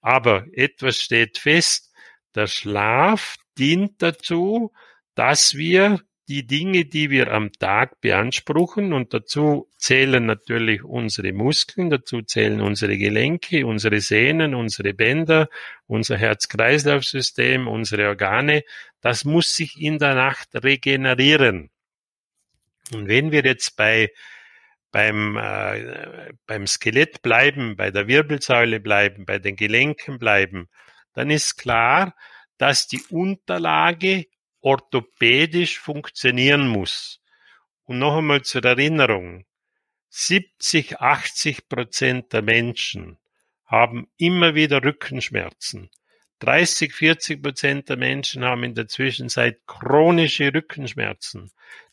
Aber 0.00 0.46
etwas 0.52 0.98
steht 0.98 1.38
fest, 1.38 1.92
der 2.34 2.46
Schlaf 2.46 3.36
dient 3.58 4.00
dazu, 4.02 4.72
dass 5.14 5.54
wir 5.54 6.00
die 6.28 6.46
Dinge, 6.46 6.84
die 6.84 7.10
wir 7.10 7.32
am 7.32 7.52
Tag 7.52 8.00
beanspruchen, 8.00 8.92
und 8.92 9.12
dazu 9.12 9.68
zählen 9.76 10.24
natürlich 10.24 10.84
unsere 10.84 11.32
Muskeln, 11.32 11.90
dazu 11.90 12.22
zählen 12.22 12.60
unsere 12.60 12.96
Gelenke, 12.96 13.66
unsere 13.66 14.00
Sehnen, 14.00 14.54
unsere 14.54 14.94
Bänder, 14.94 15.48
unser 15.86 16.16
Herz-Kreislauf-System, 16.16 17.66
unsere 17.66 18.08
Organe, 18.08 18.62
das 19.00 19.24
muss 19.24 19.54
sich 19.54 19.80
in 19.80 19.98
der 19.98 20.14
Nacht 20.14 20.48
regenerieren. 20.54 21.70
Und 22.92 23.08
wenn 23.08 23.32
wir 23.32 23.42
jetzt 23.44 23.76
bei 23.76 24.10
beim, 24.92 25.38
äh, 25.38 26.32
beim 26.46 26.66
Skelett 26.66 27.22
bleiben, 27.22 27.76
bei 27.76 27.90
der 27.90 28.06
Wirbelsäule 28.06 28.78
bleiben, 28.78 29.24
bei 29.24 29.38
den 29.38 29.56
Gelenken 29.56 30.18
bleiben, 30.18 30.68
dann 31.14 31.30
ist 31.30 31.56
klar, 31.56 32.14
dass 32.58 32.86
die 32.86 33.02
Unterlage 33.08 34.26
orthopädisch 34.62 35.78
funktionieren 35.78 36.66
muss. 36.68 37.20
Und 37.84 37.98
noch 37.98 38.16
einmal 38.16 38.42
zur 38.42 38.64
Erinnerung, 38.64 39.44
70, 40.08 41.00
80 41.00 41.68
Prozent 41.68 42.32
der 42.32 42.42
Menschen 42.42 43.18
haben 43.66 44.08
immer 44.16 44.54
wieder 44.54 44.84
Rückenschmerzen. 44.84 45.90
30, 46.40 46.92
40 46.94 47.42
Prozent 47.42 47.88
der 47.88 47.96
Menschen 47.96 48.44
haben 48.44 48.64
in 48.64 48.74
der 48.74 48.88
Zwischenzeit 48.88 49.60
chronische 49.66 50.52
Rückenschmerzen. 50.52 51.50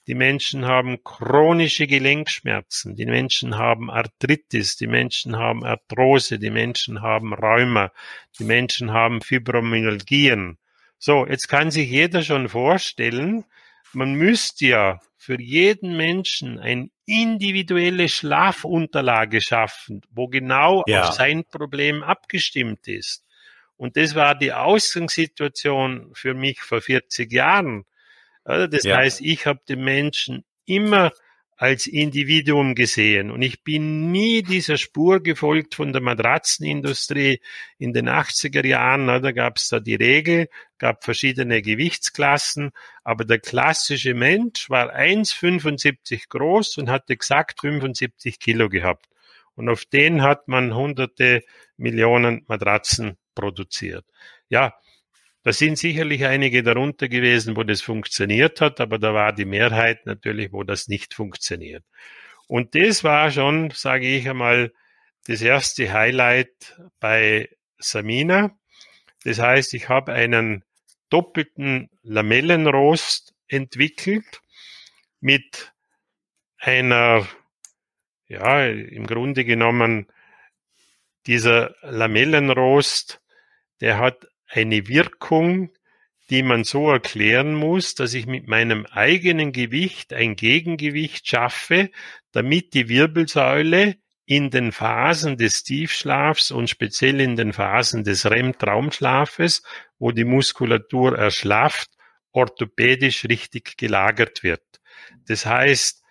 Die 0.07 0.15
Menschen 0.15 0.65
haben 0.65 1.03
chronische 1.03 1.87
Gelenkschmerzen. 1.87 2.95
Die 2.95 3.05
Menschen 3.05 3.57
haben 3.57 3.89
Arthritis. 3.91 4.75
Die 4.75 4.87
Menschen 4.87 5.37
haben 5.37 5.63
Arthrose. 5.63 6.39
Die 6.39 6.49
Menschen 6.49 7.01
haben 7.01 7.33
Rheuma. 7.33 7.91
Die 8.39 8.43
Menschen 8.43 8.91
haben 8.91 9.21
Fibromyalgien. 9.21 10.57
So, 10.99 11.25
jetzt 11.25 11.47
kann 11.47 11.71
sich 11.71 11.89
jeder 11.89 12.21
schon 12.23 12.49
vorstellen, 12.49 13.45
man 13.93 14.13
müsste 14.13 14.65
ja 14.67 14.99
für 15.17 15.39
jeden 15.39 15.97
Menschen 15.97 16.59
eine 16.59 16.89
individuelle 17.05 18.09
Schlafunterlage 18.09 19.41
schaffen, 19.41 20.01
wo 20.11 20.27
genau 20.27 20.83
ja. 20.87 21.07
auf 21.07 21.15
sein 21.15 21.45
Problem 21.45 22.03
abgestimmt 22.03 22.87
ist. 22.87 23.25
Und 23.77 23.95
das 23.95 24.13
war 24.13 24.35
die 24.35 24.51
Ausgangssituation 24.51 26.11
für 26.13 26.33
mich 26.33 26.59
vor 26.59 26.81
40 26.81 27.31
Jahren. 27.31 27.85
Das 28.43 28.83
ja. 28.83 28.97
heißt, 28.97 29.21
ich 29.21 29.45
habe 29.45 29.61
den 29.67 29.83
Menschen 29.83 30.43
immer 30.65 31.11
als 31.59 31.87
Individuum 31.87 32.73
gesehen. 32.73 33.31
Und 33.31 33.41
ich 33.41 33.65
bin 33.65 34.13
nie 34.13 34.43
dieser 34.43 34.77
Spur 34.77 35.21
gefolgt 35.21 35.75
von 35.75 35.91
der 35.91 36.01
Matratzenindustrie 36.01 37.41
in 37.77 37.91
den 37.91 38.07
80er 38.07 38.65
Jahren. 38.65 39.07
Da 39.07 39.33
gab 39.33 39.57
es 39.57 39.67
da 39.67 39.81
die 39.81 39.95
Regel, 39.95 40.47
gab 40.77 41.03
verschiedene 41.03 41.61
Gewichtsklassen, 41.61 42.71
aber 43.03 43.25
der 43.25 43.39
klassische 43.39 44.13
Mensch 44.13 44.69
war 44.69 44.95
1,75 44.95 46.29
groß 46.29 46.77
und 46.77 46.89
hatte 46.89 47.11
exakt 47.11 47.59
75 47.59 48.39
Kilo 48.39 48.69
gehabt. 48.69 49.07
Und 49.55 49.67
auf 49.67 49.83
den 49.83 50.21
hat 50.21 50.47
man 50.47 50.73
hunderte 50.73 51.43
Millionen 51.75 52.45
Matratzen 52.47 53.17
produziert. 53.35 54.05
Ja, 54.47 54.75
da 55.49 55.53
sind 55.53 55.79
sicherlich 55.79 56.25
einige 56.25 56.61
darunter 56.61 57.07
gewesen, 57.07 57.55
wo 57.55 57.63
das 57.63 57.81
funktioniert 57.81 58.61
hat, 58.61 58.79
aber 58.79 58.99
da 58.99 59.15
war 59.15 59.33
die 59.33 59.45
Mehrheit 59.45 60.05
natürlich, 60.05 60.53
wo 60.53 60.61
das 60.61 60.87
nicht 60.87 61.15
funktioniert. 61.15 61.83
Und 62.47 62.75
das 62.75 63.03
war 63.03 63.31
schon, 63.31 63.71
sage 63.71 64.05
ich 64.05 64.29
einmal, 64.29 64.71
das 65.25 65.41
erste 65.41 65.91
Highlight 65.91 66.79
bei 66.99 67.49
Samina. 67.79 68.59
Das 69.23 69.39
heißt, 69.39 69.73
ich 69.73 69.89
habe 69.89 70.13
einen 70.13 70.63
doppelten 71.09 71.89
Lamellenrost 72.03 73.33
entwickelt 73.47 74.43
mit 75.19 75.73
einer, 76.59 77.27
ja, 78.27 78.67
im 78.67 79.07
Grunde 79.07 79.45
genommen, 79.45 80.05
dieser 81.25 81.73
Lamellenrost, 81.81 83.19
der 83.81 83.97
hat 83.97 84.28
eine 84.49 84.87
Wirkung, 84.87 85.71
die 86.29 86.43
man 86.43 86.63
so 86.63 86.91
erklären 86.91 87.55
muss, 87.55 87.95
dass 87.95 88.13
ich 88.13 88.27
mit 88.27 88.47
meinem 88.47 88.85
eigenen 88.85 89.51
Gewicht 89.51 90.13
ein 90.13 90.35
Gegengewicht 90.35 91.27
schaffe, 91.27 91.89
damit 92.31 92.73
die 92.73 92.87
Wirbelsäule 92.87 93.95
in 94.25 94.51
den 94.51 94.71
Phasen 94.71 95.37
des 95.37 95.63
Tiefschlafs 95.63 96.51
und 96.51 96.69
speziell 96.69 97.19
in 97.19 97.35
den 97.35 97.51
Phasen 97.51 98.03
des 98.03 98.29
REM-Traumschlafes, 98.29 99.63
wo 99.97 100.11
die 100.11 100.23
Muskulatur 100.23 101.17
erschlafft, 101.17 101.89
orthopädisch 102.31 103.25
richtig 103.25 103.75
gelagert 103.75 104.43
wird. 104.43 104.61
Das 105.25 105.47
heißt, 105.47 106.03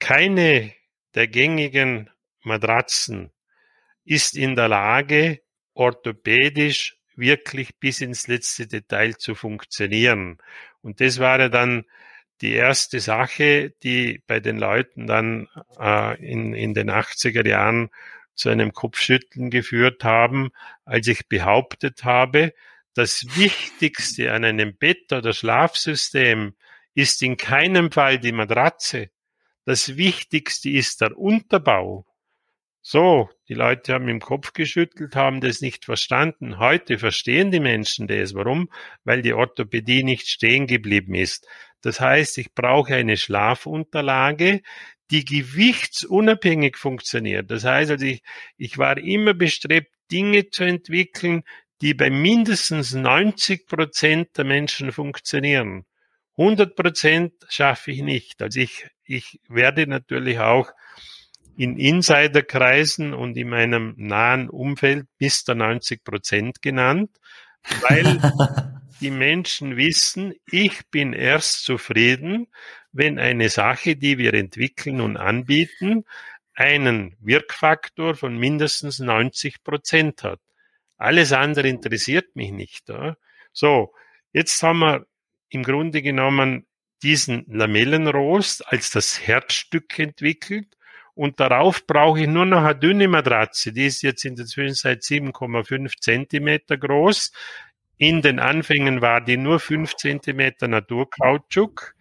keine 0.00 0.72
der 1.14 1.28
gängigen 1.28 2.10
Matratzen 2.42 3.30
ist 4.04 4.36
in 4.36 4.56
der 4.56 4.66
Lage, 4.66 5.40
orthopädisch 5.74 6.99
wirklich 7.20 7.76
bis 7.78 8.00
ins 8.00 8.26
letzte 8.26 8.66
Detail 8.66 9.16
zu 9.16 9.34
funktionieren. 9.34 10.38
Und 10.82 11.00
das 11.00 11.18
war 11.18 11.38
ja 11.38 11.48
dann 11.48 11.84
die 12.40 12.52
erste 12.52 13.00
Sache, 13.00 13.74
die 13.82 14.22
bei 14.26 14.40
den 14.40 14.58
Leuten 14.58 15.06
dann 15.06 15.48
äh, 15.78 16.18
in, 16.24 16.54
in 16.54 16.74
den 16.74 16.90
80er 16.90 17.46
Jahren 17.46 17.90
zu 18.34 18.48
einem 18.48 18.72
Kopfschütteln 18.72 19.50
geführt 19.50 20.02
haben, 20.02 20.50
als 20.84 21.06
ich 21.06 21.28
behauptet 21.28 22.04
habe, 22.04 22.54
das 22.94 23.24
Wichtigste 23.36 24.32
an 24.32 24.44
einem 24.44 24.76
Bett 24.76 25.12
oder 25.12 25.32
Schlafsystem 25.32 26.54
ist 26.94 27.22
in 27.22 27.36
keinem 27.36 27.92
Fall 27.92 28.18
die 28.18 28.32
Matratze. 28.32 29.10
Das 29.64 29.96
Wichtigste 29.96 30.70
ist 30.70 31.00
der 31.00 31.16
Unterbau. 31.16 32.06
So, 32.82 33.28
die 33.48 33.54
Leute 33.54 33.92
haben 33.92 34.08
im 34.08 34.20
Kopf 34.20 34.54
geschüttelt, 34.54 35.14
haben 35.14 35.40
das 35.42 35.60
nicht 35.60 35.84
verstanden. 35.84 36.58
Heute 36.58 36.98
verstehen 36.98 37.50
die 37.50 37.60
Menschen 37.60 38.06
das. 38.06 38.34
Warum? 38.34 38.70
Weil 39.04 39.20
die 39.20 39.34
Orthopädie 39.34 40.02
nicht 40.02 40.28
stehen 40.28 40.66
geblieben 40.66 41.14
ist. 41.14 41.46
Das 41.82 42.00
heißt, 42.00 42.38
ich 42.38 42.54
brauche 42.54 42.94
eine 42.94 43.18
Schlafunterlage, 43.18 44.62
die 45.10 45.24
gewichtsunabhängig 45.24 46.78
funktioniert. 46.78 47.50
Das 47.50 47.64
heißt 47.64 47.90
also, 47.90 48.06
ich, 48.06 48.22
ich 48.56 48.78
war 48.78 48.96
immer 48.96 49.34
bestrebt, 49.34 49.92
Dinge 50.10 50.48
zu 50.48 50.64
entwickeln, 50.64 51.42
die 51.82 51.94
bei 51.94 52.10
mindestens 52.10 52.94
90 52.94 53.66
Prozent 53.66 54.36
der 54.38 54.44
Menschen 54.44 54.90
funktionieren. 54.92 55.84
100 56.38 56.74
Prozent 56.76 57.34
schaffe 57.48 57.90
ich 57.92 58.02
nicht. 58.02 58.40
Also 58.40 58.60
ich, 58.60 58.88
ich 59.04 59.40
werde 59.48 59.86
natürlich 59.86 60.38
auch 60.38 60.70
in 61.56 61.76
Insiderkreisen 61.76 63.14
und 63.14 63.36
in 63.36 63.48
meinem 63.48 63.94
nahen 63.96 64.48
Umfeld 64.48 65.06
bis 65.18 65.44
der 65.44 65.54
90 65.54 66.04
Prozent 66.04 66.62
genannt, 66.62 67.10
weil 67.88 68.20
die 69.00 69.10
Menschen 69.10 69.76
wissen, 69.76 70.34
ich 70.46 70.86
bin 70.90 71.12
erst 71.12 71.64
zufrieden, 71.64 72.48
wenn 72.92 73.18
eine 73.18 73.48
Sache, 73.48 73.96
die 73.96 74.18
wir 74.18 74.34
entwickeln 74.34 75.00
und 75.00 75.16
anbieten, 75.16 76.04
einen 76.54 77.16
Wirkfaktor 77.20 78.14
von 78.14 78.36
mindestens 78.36 78.98
90 78.98 79.62
Prozent 79.62 80.22
hat. 80.22 80.40
Alles 80.98 81.32
andere 81.32 81.68
interessiert 81.68 82.36
mich 82.36 82.52
nicht. 82.52 82.88
Ja? 82.88 83.16
So, 83.52 83.94
jetzt 84.32 84.62
haben 84.62 84.80
wir 84.80 85.06
im 85.48 85.62
Grunde 85.62 86.02
genommen 86.02 86.66
diesen 87.02 87.46
Lamellenrost 87.48 88.66
als 88.68 88.90
das 88.90 89.26
Herzstück 89.26 89.98
entwickelt 89.98 90.76
und 91.14 91.40
darauf 91.40 91.86
brauche 91.86 92.20
ich 92.20 92.26
nur 92.26 92.46
noch 92.46 92.62
eine 92.62 92.76
dünne 92.78 93.08
Matratze. 93.08 93.72
Die 93.72 93.86
ist 93.86 94.02
jetzt 94.02 94.24
in 94.24 94.36
der 94.36 94.46
Zwischenzeit 94.46 95.02
7,5 95.02 96.00
Zentimeter 96.00 96.76
groß. 96.76 97.32
In 97.98 98.22
den 98.22 98.38
Anfängen 98.38 99.02
war 99.02 99.20
die 99.20 99.36
nur 99.36 99.60
5 99.60 99.96
Zentimeter 99.96 100.68
Naturkautschuk. 100.68 101.94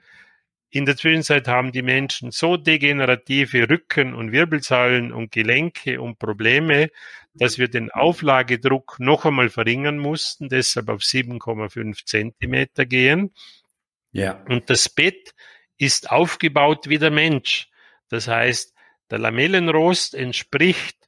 In 0.71 0.85
der 0.85 0.95
Zwischenzeit 0.95 1.47
haben 1.47 1.71
die 1.71 1.81
Menschen 1.81 2.31
so 2.31 2.55
degenerative 2.55 3.69
Rücken 3.69 4.13
und 4.13 4.31
Wirbelsäulen 4.31 5.11
und 5.11 5.31
Gelenke 5.31 5.99
und 5.99 6.19
Probleme, 6.19 6.89
dass 7.33 7.57
wir 7.57 7.69
den 7.69 7.89
Auflagedruck 7.89 8.97
noch 8.99 9.25
einmal 9.25 9.49
verringern 9.49 9.97
mussten, 9.97 10.47
deshalb 10.47 10.89
auf 10.89 11.01
7,5 11.01 12.05
Zentimeter 12.05 12.85
gehen. 12.85 13.33
Ja. 14.11 14.43
Und 14.47 14.69
das 14.69 14.89
Bett 14.89 15.33
ist 15.77 16.11
aufgebaut 16.11 16.87
wie 16.87 16.99
der 16.99 17.11
Mensch. 17.11 17.69
Das 18.09 18.27
heißt, 18.27 18.73
der 19.09 19.19
Lamellenrost 19.19 20.13
entspricht 20.13 20.99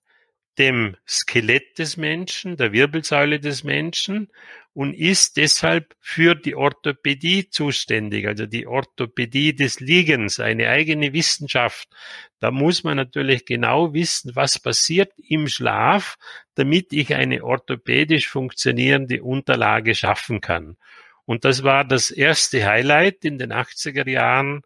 dem 0.57 0.97
Skelett 1.07 1.79
des 1.79 1.97
Menschen, 1.97 2.57
der 2.57 2.73
Wirbelsäule 2.73 3.39
des 3.39 3.63
Menschen 3.63 4.29
und 4.73 4.93
ist 4.93 5.37
deshalb 5.37 5.95
für 5.99 6.35
die 6.35 6.55
Orthopädie 6.55 7.49
zuständig, 7.49 8.27
also 8.27 8.45
die 8.45 8.67
Orthopädie 8.67 9.55
des 9.55 9.79
Liegens, 9.79 10.39
eine 10.39 10.69
eigene 10.69 11.13
Wissenschaft. 11.13 11.89
Da 12.39 12.51
muss 12.51 12.83
man 12.83 12.97
natürlich 12.97 13.45
genau 13.45 13.93
wissen, 13.93 14.35
was 14.35 14.59
passiert 14.59 15.13
im 15.17 15.47
Schlaf, 15.47 16.17
damit 16.55 16.93
ich 16.93 17.15
eine 17.15 17.43
orthopädisch 17.43 18.27
funktionierende 18.27 19.23
Unterlage 19.23 19.95
schaffen 19.95 20.41
kann. 20.41 20.77
Und 21.25 21.45
das 21.45 21.63
war 21.63 21.85
das 21.85 22.11
erste 22.11 22.65
Highlight 22.65 23.23
in 23.25 23.37
den 23.37 23.53
80er 23.53 24.09
Jahren 24.09 24.61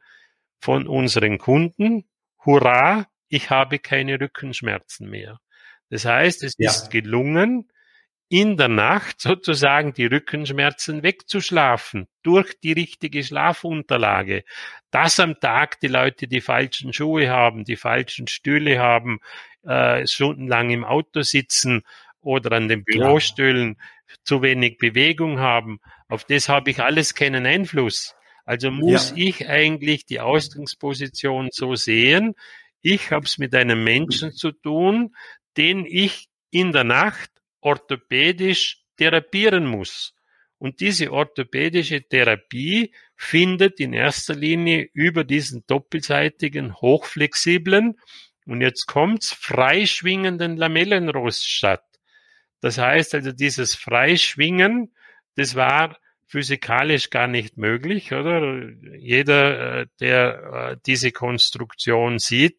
von 0.60 0.88
unseren 0.88 1.38
Kunden. 1.38 2.06
Hurra, 2.44 3.08
ich 3.30 3.50
habe 3.50 3.80
keine 3.80 4.20
Rückenschmerzen 4.20 5.10
mehr. 5.10 5.40
Das 5.90 6.06
heißt, 6.06 6.44
es 6.44 6.56
ja. 6.58 6.70
ist 6.70 6.90
gelungen, 6.90 7.70
in 8.28 8.58
der 8.58 8.70
Nacht 8.70 9.22
sozusagen 9.22 9.94
die 9.94 10.08
Rückenschmerzen 10.08 11.04
wegzuschlafen 11.04 12.08
durch 12.24 12.60
die 12.60 12.74
richtige 12.74 13.24
Schlafunterlage. 13.24 14.44
Dass 14.90 15.20
am 15.20 15.40
Tag 15.40 15.80
die 15.80 15.88
Leute 15.88 16.28
die 16.28 16.42
falschen 16.42 16.92
Schuhe 16.92 17.30
haben, 17.30 17.66
die 17.66 17.76
falschen 17.76 18.28
Stühle 18.28 18.80
haben, 18.80 19.20
äh, 19.64 20.08
stundenlang 20.08 20.72
im 20.72 20.84
Auto 20.84 21.22
sitzen 21.22 21.84
oder 22.20 22.54
an 22.54 22.68
den 22.68 22.84
Bürostühlen 22.84 23.78
ja. 23.78 24.16
zu 24.24 24.42
wenig 24.42 24.80
Bewegung 24.80 25.40
haben, 25.40 25.80
auf 26.08 26.24
das 26.24 26.50
habe 26.50 26.72
ich 26.72 26.82
alles 26.82 27.14
keinen 27.14 27.46
Einfluss. 27.46 28.16
Also 28.44 28.72
muss 28.72 29.12
ja. 29.12 29.18
ich 29.18 29.48
eigentlich 29.48 30.06
die 30.06 30.20
Ausgangsposition 30.20 31.50
so 31.52 31.76
sehen, 31.76 32.36
ich 32.86 33.12
habe 33.12 33.26
es 33.26 33.40
mit 33.40 33.56
einem 33.56 33.84
Menschen 33.84 34.32
zu 34.32 34.52
tun, 34.52 35.16
den 35.58 35.86
ich 35.86 36.28
in 36.52 36.72
der 36.72 36.84
Nacht 36.84 37.32
orthopädisch 37.60 38.84
therapieren 38.98 39.66
muss. 39.66 40.14
Und 40.60 40.82
diese 40.82 41.12
orthopädische 41.12 42.04
Therapie 42.08 42.94
findet 43.16 43.80
in 43.80 43.94
erster 43.94 44.36
Linie 44.36 44.88
über 44.94 45.24
diesen 45.24 45.64
doppelseitigen, 45.66 46.76
hochflexiblen 46.76 48.00
und 48.46 48.62
jetzt 48.62 48.86
kommt's 48.86 49.34
freischwingenden 49.34 50.56
Lamellenrost 50.56 51.50
statt. 51.50 51.84
Das 52.62 52.78
heißt 52.78 53.16
also, 53.16 53.32
dieses 53.32 53.74
Freischwingen, 53.74 54.94
das 55.36 55.56
war 55.56 55.98
physikalisch 56.28 57.10
gar 57.10 57.28
nicht 57.28 57.58
möglich, 57.58 58.12
oder? 58.14 58.70
Jeder, 58.98 59.82
äh, 59.82 59.88
der 60.00 60.72
äh, 60.72 60.78
diese 60.86 61.12
Konstruktion 61.12 62.20
sieht, 62.20 62.58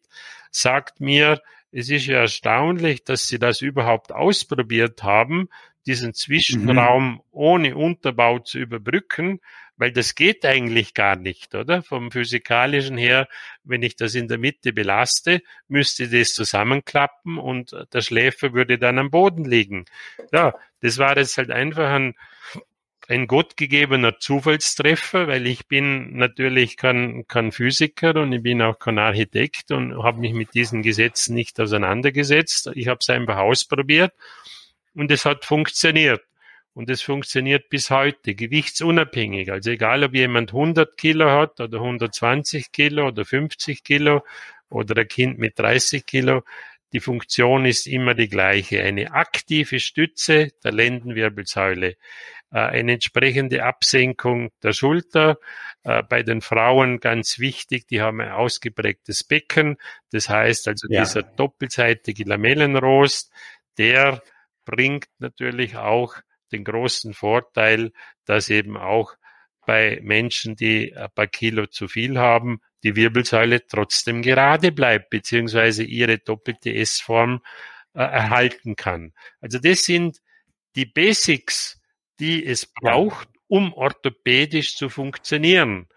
sagt 0.51 0.99
mir, 0.99 1.41
es 1.71 1.89
ist 1.89 2.07
ja 2.07 2.19
erstaunlich, 2.19 3.03
dass 3.03 3.27
Sie 3.27 3.39
das 3.39 3.61
überhaupt 3.61 4.11
ausprobiert 4.11 5.03
haben, 5.03 5.49
diesen 5.85 6.13
Zwischenraum 6.13 7.13
mhm. 7.13 7.21
ohne 7.31 7.75
Unterbau 7.75 8.39
zu 8.39 8.59
überbrücken, 8.59 9.39
weil 9.77 9.91
das 9.91 10.15
geht 10.15 10.43
eigentlich 10.45 10.93
gar 10.93 11.15
nicht, 11.15 11.53
oder? 11.55 11.83
Vom 11.83 12.11
physikalischen 12.11 12.97
her, 12.97 13.27
wenn 13.63 13.83
ich 13.83 13.95
das 13.95 14.15
in 14.15 14.27
der 14.27 14.37
Mitte 14.37 14.73
belaste, 14.73 15.41
müsste 15.67 16.09
das 16.09 16.33
zusammenklappen 16.33 17.37
und 17.37 17.75
der 17.93 18.01
Schläfer 18.01 18.53
würde 18.53 18.79
dann 18.79 18.97
am 18.97 19.11
Boden 19.11 19.45
liegen. 19.45 19.85
Ja, 20.31 20.55
das 20.81 20.97
war 20.97 21.15
jetzt 21.17 21.37
halt 21.37 21.51
einfach 21.51 21.89
ein, 21.91 22.15
ein 23.07 23.27
gottgegebener 23.27 24.19
Zufallstreffer, 24.19 25.27
weil 25.27 25.47
ich 25.47 25.67
bin 25.67 26.17
natürlich 26.17 26.75
kein, 26.75 27.25
kein 27.27 27.51
Physiker 27.51 28.15
und 28.15 28.33
ich 28.33 28.43
bin 28.43 28.61
auch 28.61 28.79
kein 28.79 28.99
Architekt 28.99 29.71
und 29.71 30.03
habe 30.03 30.19
mich 30.19 30.33
mit 30.33 30.53
diesen 30.53 30.83
Gesetzen 30.83 31.33
nicht 31.33 31.59
auseinandergesetzt. 31.59 32.69
Ich 32.75 32.87
habe 32.89 32.99
es 33.01 33.09
einfach 33.09 33.37
ausprobiert 33.37 34.13
und 34.93 35.09
es 35.11 35.25
hat 35.25 35.45
funktioniert. 35.45 36.21
Und 36.73 36.91
es 36.91 37.01
funktioniert 37.01 37.69
bis 37.69 37.89
heute, 37.89 38.35
gewichtsunabhängig. 38.35 39.51
Also 39.51 39.71
egal, 39.71 40.03
ob 40.03 40.13
jemand 40.13 40.51
100 40.51 40.95
Kilo 40.95 41.27
hat 41.31 41.59
oder 41.59 41.79
120 41.79 42.71
Kilo 42.71 43.07
oder 43.07 43.25
50 43.25 43.83
Kilo 43.83 44.23
oder 44.69 44.95
ein 45.01 45.07
Kind 45.07 45.39
mit 45.39 45.57
30 45.57 46.05
Kilo, 46.05 46.43
die 46.93 46.99
Funktion 46.99 47.65
ist 47.65 47.87
immer 47.87 48.13
die 48.13 48.29
gleiche. 48.29 48.83
Eine 48.83 49.11
aktive 49.11 49.79
Stütze 49.79 50.51
der 50.63 50.71
Lendenwirbelsäule 50.71 51.95
eine 52.49 52.93
entsprechende 52.93 53.63
Absenkung 53.63 54.51
der 54.63 54.73
Schulter. 54.73 55.37
Äh, 55.83 56.03
bei 56.03 56.23
den 56.23 56.41
Frauen 56.41 56.99
ganz 56.99 57.39
wichtig, 57.39 57.87
die 57.87 58.01
haben 58.01 58.21
ein 58.21 58.31
ausgeprägtes 58.31 59.23
Becken. 59.23 59.77
Das 60.11 60.29
heißt 60.29 60.67
also 60.67 60.87
ja. 60.89 61.01
dieser 61.01 61.23
doppelseitige 61.23 62.23
Lamellenrost, 62.23 63.31
der 63.77 64.21
bringt 64.65 65.07
natürlich 65.19 65.75
auch 65.77 66.15
den 66.51 66.63
großen 66.63 67.13
Vorteil, 67.13 67.91
dass 68.25 68.49
eben 68.49 68.77
auch 68.77 69.15
bei 69.65 69.99
Menschen, 70.01 70.55
die 70.55 70.95
ein 70.95 71.09
paar 71.13 71.27
Kilo 71.27 71.67
zu 71.67 71.87
viel 71.87 72.17
haben, 72.17 72.61
die 72.83 72.95
Wirbelsäule 72.95 73.67
trotzdem 73.67 74.21
gerade 74.21 74.71
bleibt, 74.71 75.09
beziehungsweise 75.09 75.83
ihre 75.83 76.19
doppelte 76.19 76.73
S-Form 76.73 77.41
äh, 77.93 77.99
erhalten 77.99 78.75
kann. 78.75 79.13
Also 79.41 79.59
das 79.59 79.83
sind 79.83 80.19
die 80.75 80.85
Basics 80.85 81.76
die 82.19 82.45
es 82.45 82.65
braucht, 82.65 83.29
um 83.47 83.73
orthopädisch 83.73 84.75
zu 84.75 84.89
funktionieren. 84.89 85.87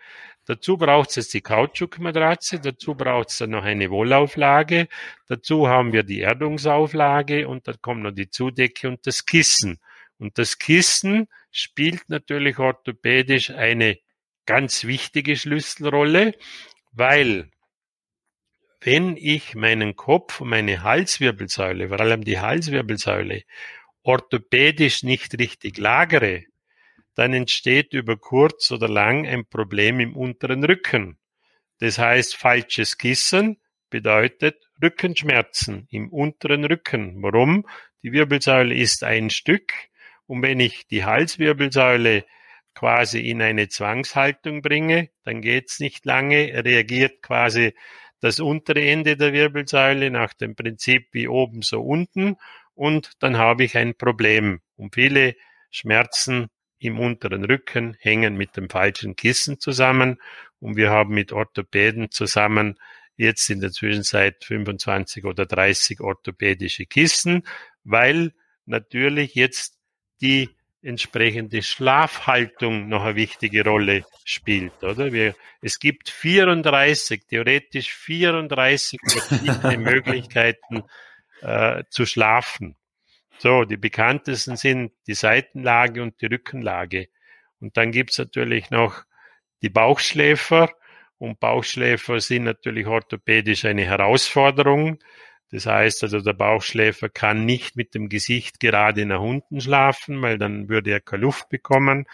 Dazu 0.46 0.76
braucht 0.76 1.16
es 1.16 1.28
die 1.28 1.42
Kautschukmatratze, 1.42 2.60
dazu 2.60 2.94
braucht 2.94 3.30
es 3.30 3.38
dann 3.38 3.50
noch 3.50 3.64
eine 3.64 3.90
Wollauflage, 3.90 4.88
dazu 5.28 5.68
haben 5.68 5.92
wir 5.92 6.02
die 6.02 6.20
Erdungsauflage 6.20 7.46
und 7.46 7.68
dann 7.68 7.80
kommt 7.80 8.02
noch 8.02 8.10
die 8.10 8.30
Zudecke 8.30 8.88
und 8.88 9.06
das 9.06 9.26
Kissen. 9.26 9.78
Und 10.18 10.38
das 10.38 10.58
Kissen 10.58 11.28
spielt 11.50 12.08
natürlich 12.08 12.58
orthopädisch 12.58 13.50
eine 13.50 13.98
ganz 14.46 14.84
wichtige 14.84 15.36
Schlüsselrolle, 15.36 16.34
weil 16.92 17.50
wenn 18.80 19.16
ich 19.16 19.54
meinen 19.54 19.94
Kopf 19.94 20.40
und 20.40 20.48
meine 20.48 20.82
Halswirbelsäule, 20.82 21.88
vor 21.88 22.00
allem 22.00 22.24
die 22.24 22.40
Halswirbelsäule, 22.40 23.42
orthopädisch 24.02 25.02
nicht 25.02 25.38
richtig 25.38 25.78
lagere, 25.78 26.44
dann 27.14 27.32
entsteht 27.32 27.92
über 27.92 28.16
kurz 28.16 28.70
oder 28.70 28.88
lang 28.88 29.26
ein 29.26 29.46
Problem 29.46 30.00
im 30.00 30.16
unteren 30.16 30.64
Rücken. 30.64 31.18
Das 31.78 31.98
heißt, 31.98 32.36
falsches 32.36 32.98
Kissen 32.98 33.60
bedeutet 33.90 34.56
Rückenschmerzen 34.82 35.86
im 35.90 36.08
unteren 36.10 36.64
Rücken. 36.64 37.22
Warum? 37.22 37.66
Die 38.02 38.12
Wirbelsäule 38.12 38.74
ist 38.74 39.04
ein 39.04 39.30
Stück 39.30 39.72
und 40.26 40.42
wenn 40.42 40.60
ich 40.60 40.86
die 40.86 41.04
Halswirbelsäule 41.04 42.24
quasi 42.74 43.20
in 43.28 43.42
eine 43.42 43.68
Zwangshaltung 43.68 44.62
bringe, 44.62 45.10
dann 45.24 45.42
geht's 45.42 45.80
nicht 45.80 46.06
lange, 46.06 46.64
reagiert 46.64 47.20
quasi 47.20 47.74
das 48.20 48.38
untere 48.38 48.82
Ende 48.82 49.16
der 49.16 49.32
Wirbelsäule 49.32 50.10
nach 50.10 50.32
dem 50.34 50.54
Prinzip 50.54 51.08
wie 51.12 51.28
oben 51.28 51.62
so 51.62 51.82
unten 51.82 52.36
und 52.80 53.10
dann 53.18 53.36
habe 53.36 53.62
ich 53.64 53.76
ein 53.76 53.94
Problem. 53.94 54.60
Und 54.76 54.94
viele 54.94 55.36
Schmerzen 55.70 56.48
im 56.78 56.98
unteren 56.98 57.44
Rücken 57.44 57.94
hängen 58.00 58.38
mit 58.38 58.56
dem 58.56 58.70
falschen 58.70 59.16
Kissen 59.16 59.60
zusammen. 59.60 60.16
Und 60.60 60.76
wir 60.76 60.88
haben 60.88 61.12
mit 61.12 61.30
Orthopäden 61.30 62.10
zusammen 62.10 62.78
jetzt 63.18 63.50
in 63.50 63.60
der 63.60 63.70
Zwischenzeit 63.70 64.46
25 64.46 65.26
oder 65.26 65.44
30 65.44 66.00
orthopädische 66.00 66.86
Kissen, 66.86 67.42
weil 67.84 68.32
natürlich 68.64 69.34
jetzt 69.34 69.76
die 70.22 70.48
entsprechende 70.80 71.62
Schlafhaltung 71.62 72.88
noch 72.88 73.04
eine 73.04 73.14
wichtige 73.14 73.62
Rolle 73.62 74.06
spielt, 74.24 74.82
oder? 74.82 75.12
Wir, 75.12 75.34
es 75.60 75.80
gibt 75.80 76.08
34, 76.08 77.26
theoretisch 77.28 77.92
34 77.92 78.98
verschiedene 79.06 79.76
Möglichkeiten 79.92 80.84
äh, 81.40 81.84
zu 81.90 82.06
schlafen. 82.06 82.76
So, 83.38 83.64
die 83.64 83.78
bekanntesten 83.78 84.56
sind 84.56 84.92
die 85.06 85.14
Seitenlage 85.14 86.02
und 86.02 86.20
die 86.20 86.26
Rückenlage. 86.26 87.08
Und 87.60 87.76
dann 87.76 87.92
gibt's 87.92 88.18
natürlich 88.18 88.70
noch 88.70 89.04
die 89.62 89.70
Bauchschläfer. 89.70 90.70
Und 91.18 91.40
Bauchschläfer 91.40 92.20
sind 92.20 92.44
natürlich 92.44 92.86
orthopädisch 92.86 93.64
eine 93.64 93.84
Herausforderung. 93.84 94.98
Das 95.50 95.66
heißt 95.66 96.04
also, 96.04 96.20
der 96.20 96.32
Bauchschläfer 96.32 97.08
kann 97.08 97.44
nicht 97.44 97.76
mit 97.76 97.94
dem 97.94 98.08
Gesicht 98.08 98.60
gerade 98.60 99.04
nach 99.04 99.20
unten 99.20 99.60
schlafen, 99.60 100.22
weil 100.22 100.38
dann 100.38 100.68
würde 100.68 100.90
er 100.90 101.00
keine 101.00 101.22
Luft 101.22 101.48
bekommen. 101.48 102.06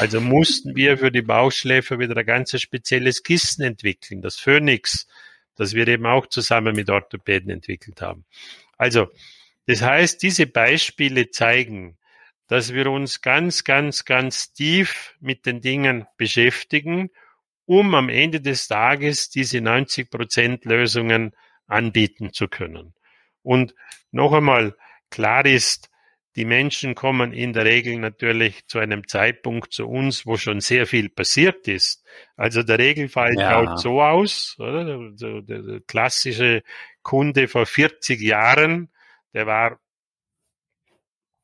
Also 0.00 0.20
mussten 0.20 0.74
wir 0.74 0.98
für 0.98 1.12
die 1.12 1.22
Bauchschläfer 1.22 2.00
wieder 2.00 2.16
ein 2.16 2.26
ganz 2.26 2.58
spezielles 2.60 3.22
Kissen 3.22 3.62
entwickeln, 3.62 4.22
das 4.22 4.36
Phoenix, 4.36 5.06
das 5.54 5.74
wir 5.74 5.86
eben 5.86 6.06
auch 6.06 6.26
zusammen 6.26 6.74
mit 6.74 6.90
Orthopäden 6.90 7.50
entwickelt 7.50 8.02
haben. 8.02 8.24
Also, 8.80 9.08
das 9.66 9.82
heißt, 9.82 10.22
diese 10.22 10.46
Beispiele 10.46 11.30
zeigen, 11.30 11.98
dass 12.48 12.72
wir 12.72 12.86
uns 12.86 13.20
ganz, 13.20 13.62
ganz, 13.62 14.06
ganz 14.06 14.54
tief 14.54 15.14
mit 15.20 15.44
den 15.44 15.60
Dingen 15.60 16.06
beschäftigen, 16.16 17.10
um 17.66 17.94
am 17.94 18.08
Ende 18.08 18.40
des 18.40 18.68
Tages 18.68 19.28
diese 19.28 19.60
90 19.60 20.10
Prozent 20.10 20.64
Lösungen 20.64 21.36
anbieten 21.66 22.32
zu 22.32 22.48
können. 22.48 22.94
Und 23.42 23.74
noch 24.12 24.32
einmal, 24.32 24.74
klar 25.10 25.44
ist, 25.44 25.90
die 26.36 26.46
Menschen 26.46 26.94
kommen 26.94 27.34
in 27.34 27.52
der 27.52 27.66
Regel 27.66 27.98
natürlich 27.98 28.66
zu 28.66 28.78
einem 28.78 29.06
Zeitpunkt 29.06 29.74
zu 29.74 29.86
uns, 29.86 30.24
wo 30.24 30.38
schon 30.38 30.60
sehr 30.60 30.86
viel 30.86 31.10
passiert 31.10 31.68
ist. 31.68 32.02
Also 32.34 32.62
der 32.62 32.78
Regelfall 32.78 33.34
ja. 33.36 33.50
schaut 33.50 33.78
so 33.78 34.00
aus, 34.00 34.56
oder? 34.58 34.84
Der, 34.84 35.42
der, 35.42 35.62
der 35.62 35.80
klassische 35.80 36.62
Kunde 37.02 37.48
vor 37.48 37.66
40 37.66 38.20
Jahren, 38.20 38.90
der 39.32 39.46
war 39.46 39.80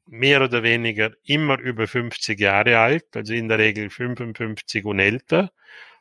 mehr 0.07 0.43
oder 0.43 0.63
weniger 0.63 1.13
immer 1.25 1.59
über 1.59 1.87
50 1.87 2.39
Jahre 2.39 2.79
alt, 2.79 3.17
also 3.17 3.35
in 3.35 3.49
der 3.49 3.59
Regel 3.59 3.91
55 3.91 4.85
und 4.85 5.01
älter. 5.01 5.51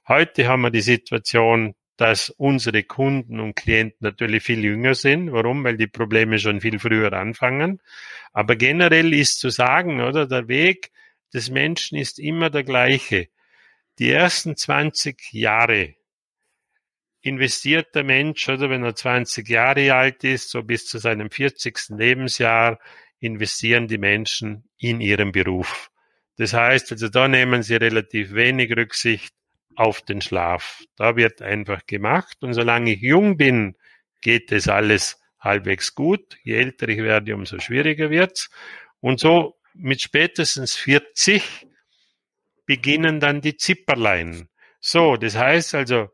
Heute 0.08 0.48
haben 0.48 0.62
wir 0.62 0.72
die 0.72 0.82
Situation, 0.82 1.74
dass 1.98 2.30
unsere 2.30 2.84
Kunden 2.84 3.40
und 3.40 3.56
Klienten 3.56 3.98
natürlich 4.02 4.44
viel 4.44 4.64
jünger 4.64 4.96
sind. 4.96 5.32
Warum? 5.32 5.64
Weil 5.64 5.78
die 5.78 5.88
Probleme 5.88 6.38
schon 6.40 6.62
viel 6.62 6.78
früher 6.78 7.14
anfangen. 7.14 7.82
Aber 8.34 8.56
generell 8.56 9.14
ist 9.14 9.40
zu 9.40 9.50
sagen, 9.50 10.02
oder 10.02 10.28
der 10.28 10.48
Weg 10.48 10.92
des 11.34 11.50
Menschen 11.50 11.98
ist 11.98 12.20
immer 12.20 12.50
der 12.50 12.64
gleiche. 12.64 13.30
Die 13.98 14.12
ersten 14.12 14.56
20 14.58 15.32
Jahre 15.32 15.96
investiert 17.26 17.96
der 17.96 18.04
Mensch, 18.04 18.48
oder 18.48 18.70
wenn 18.70 18.84
er 18.84 18.96
20 18.96 19.50
Jahre 19.50 19.96
alt 19.96 20.24
ist, 20.24 20.52
so 20.52 20.62
bis 20.62 20.86
zu 20.86 21.00
seinem 21.00 21.32
40. 21.32 21.90
Lebensjahr, 21.90 22.80
investieren 23.20 23.88
die 23.88 23.98
Menschen 23.98 24.70
in 24.78 25.02
ihren 25.02 25.32
Beruf. 25.32 25.90
Das 26.38 26.54
heißt, 26.54 26.92
also 26.92 27.10
da 27.10 27.28
nehmen 27.28 27.64
sie 27.64 27.78
relativ 27.78 28.34
wenig 28.34 28.76
Rücksicht 28.78 29.34
auf 29.76 30.02
den 30.02 30.22
Schlaf. 30.22 30.84
Da 30.98 31.16
wird 31.16 31.42
einfach 31.42 31.88
gemacht 31.88 32.38
und 32.42 32.54
solange 32.54 32.94
ich 32.94 33.02
jung 33.02 33.38
bin, 33.38 33.76
geht 34.22 34.52
es 34.52 34.68
alles 34.68 35.20
halbwegs 35.40 35.96
gut. 35.96 36.38
Je 36.44 36.56
älter 36.56 36.88
ich 36.90 37.00
werde, 37.00 37.34
umso 37.34 37.58
schwieriger 37.60 38.12
wird's. 38.12 38.52
Und 39.00 39.20
so 39.20 39.58
mit 39.74 40.00
spätestens 40.02 40.76
40 40.76 41.68
beginnen 42.68 43.20
dann 43.20 43.42
die 43.42 43.58
Zipperlein. 43.58 44.48
So, 44.80 45.18
das 45.18 45.36
heißt 45.36 45.74
also, 45.74 46.10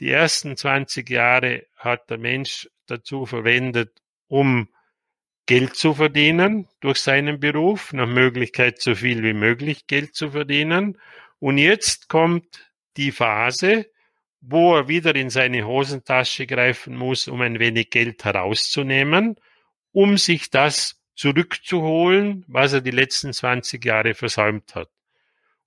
die 0.00 0.10
ersten 0.10 0.56
20 0.56 1.08
Jahre 1.08 1.66
hat 1.76 2.10
der 2.10 2.18
Mensch 2.18 2.68
dazu 2.86 3.26
verwendet, 3.26 4.02
um 4.28 4.68
Geld 5.46 5.76
zu 5.76 5.94
verdienen 5.94 6.66
durch 6.80 6.98
seinen 6.98 7.38
Beruf, 7.38 7.92
nach 7.92 8.08
Möglichkeit 8.08 8.80
so 8.80 8.94
viel 8.94 9.22
wie 9.22 9.32
möglich 9.32 9.86
Geld 9.86 10.14
zu 10.14 10.32
verdienen. 10.32 10.98
Und 11.38 11.58
jetzt 11.58 12.08
kommt 12.08 12.68
die 12.96 13.12
Phase, 13.12 13.86
wo 14.40 14.76
er 14.76 14.88
wieder 14.88 15.14
in 15.14 15.30
seine 15.30 15.66
Hosentasche 15.66 16.46
greifen 16.46 16.96
muss, 16.96 17.28
um 17.28 17.40
ein 17.40 17.58
wenig 17.58 17.90
Geld 17.90 18.24
herauszunehmen, 18.24 19.36
um 19.92 20.18
sich 20.18 20.50
das 20.50 21.00
zurückzuholen, 21.14 22.44
was 22.48 22.72
er 22.72 22.80
die 22.80 22.90
letzten 22.90 23.32
20 23.32 23.84
Jahre 23.84 24.14
versäumt 24.14 24.74
hat. 24.74 24.90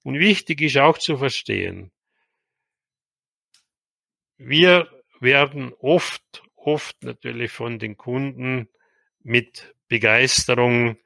Und 0.04 0.20
wichtig 0.20 0.62
ist 0.62 0.78
auch 0.78 0.98
zu 0.98 1.18
verstehen, 1.18 1.92
wir 4.39 4.88
werden 5.19 5.73
oft, 5.80 6.43
oft 6.56 7.04
natürlich 7.04 7.52
von 7.52 7.78
den 7.78 7.97
Kunden 7.97 8.69
mit 9.21 9.75
Begeisterung 9.89 10.97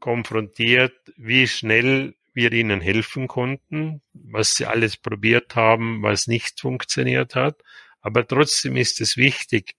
konfrontiert, 0.00 0.94
wie 1.16 1.46
schnell 1.46 2.14
wir 2.32 2.52
ihnen 2.52 2.80
helfen 2.80 3.28
konnten, 3.28 4.00
was 4.12 4.56
sie 4.56 4.66
alles 4.66 4.96
probiert 4.96 5.56
haben, 5.56 6.02
was 6.02 6.26
nicht 6.26 6.60
funktioniert 6.60 7.34
hat. 7.34 7.62
Aber 8.00 8.26
trotzdem 8.26 8.76
ist 8.76 9.00
es 9.00 9.16
wichtig, 9.16 9.74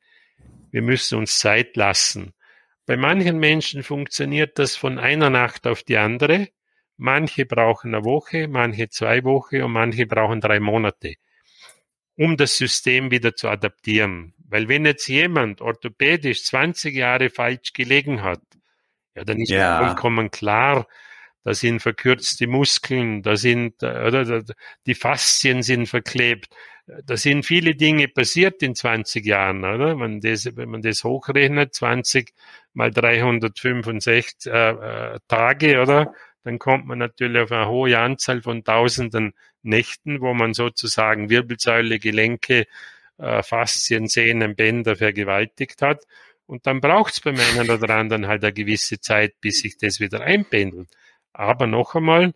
wir 0.70 0.84
müssen 0.84 1.18
uns 1.18 1.40
Zeit 1.40 1.76
lassen. 1.76 2.34
Bei 2.86 2.98
manchen 2.98 3.40
Menschen 3.40 3.84
funktioniert 3.84 4.60
das 4.60 4.76
von 4.76 5.00
einer 5.00 5.30
Nacht 5.30 5.66
auf 5.66 5.84
die 5.84 5.98
andere. 5.98 6.50
Manche 6.98 7.46
brauchen 7.46 7.96
eine 7.96 8.06
Woche, 8.06 8.48
manche 8.48 8.90
zwei 8.90 9.24
Wochen 9.24 9.64
und 9.64 9.72
manche 9.72 10.06
brauchen 10.06 10.40
drei 10.40 10.60
Monate, 10.60 11.16
um 12.22 12.38
das 12.38 12.56
System 12.56 13.10
wieder 13.10 13.36
zu 13.36 13.50
adaptieren. 13.50 14.36
Weil 14.48 14.68
wenn 14.68 14.86
jetzt 14.86 15.08
jemand 15.08 15.60
orthopädisch 15.60 16.44
20 16.44 16.94
Jahre 16.96 17.32
falsch 17.32 17.74
gelegen 17.74 18.22
hat, 18.22 18.42
ja, 19.16 19.24
dann 19.24 19.40
ist 19.40 19.50
ja. 19.50 19.84
vollkommen 19.84 20.30
klar, 20.30 20.86
da 21.44 21.56
sind 21.56 21.82
verkürzte 21.82 22.46
Muskeln, 22.46 23.24
da 23.24 23.36
sind, 23.38 23.82
äh, 23.82 24.06
oder, 24.06 24.44
die 24.86 24.94
Faszien 24.94 25.64
sind 25.64 25.88
verklebt. 25.88 26.54
Da 26.86 27.18
sind 27.18 27.44
viele 27.44 27.74
Dinge 27.74 28.08
passiert 28.08 28.62
in 28.62 28.76
20 28.76 29.26
Jahren, 29.26 29.64
oder? 29.66 30.00
Wenn, 30.00 30.20
das, 30.20 30.46
wenn 30.56 30.70
man 30.70 30.84
das 30.84 31.04
hochrechnet, 31.04 31.74
20 31.74 32.34
mal 32.74 32.92
365 32.92 34.46
äh, 34.46 34.70
äh, 34.70 35.20
Tage, 35.28 35.82
oder? 35.82 36.14
Dann 36.44 36.60
kommt 36.60 36.86
man 36.88 37.00
natürlich 37.00 37.42
auf 37.42 37.52
eine 37.52 37.68
hohe 37.68 37.98
Anzahl 37.98 38.42
von 38.42 38.64
tausenden 38.64 39.34
Nächten, 39.62 40.22
wo 40.22 40.34
man 40.34 40.54
sozusagen 40.54 41.30
Wirbelsäule, 41.30 42.00
Gelenke, 42.00 42.66
äh, 43.18 43.44
Faszien, 43.44 44.08
Sehnen, 44.08 44.56
Bänder 44.56 44.96
vergewaltigt 44.96 45.82
hat. 45.82 46.06
Und 46.48 46.66
dann 46.68 46.82
braucht 46.82 47.14
es 47.14 47.22
beim 47.22 47.38
einen 47.40 47.70
oder 47.70 47.90
anderen 47.96 48.28
halt 48.28 48.44
eine 48.44 48.54
gewisse 48.54 49.00
Zeit, 49.00 49.40
bis 49.40 49.62
sich 49.62 49.78
das 49.78 50.00
wieder 50.00 50.22
einpendelt. 50.22 50.90
Aber 51.32 51.68
noch 51.68 51.96
einmal, 51.96 52.34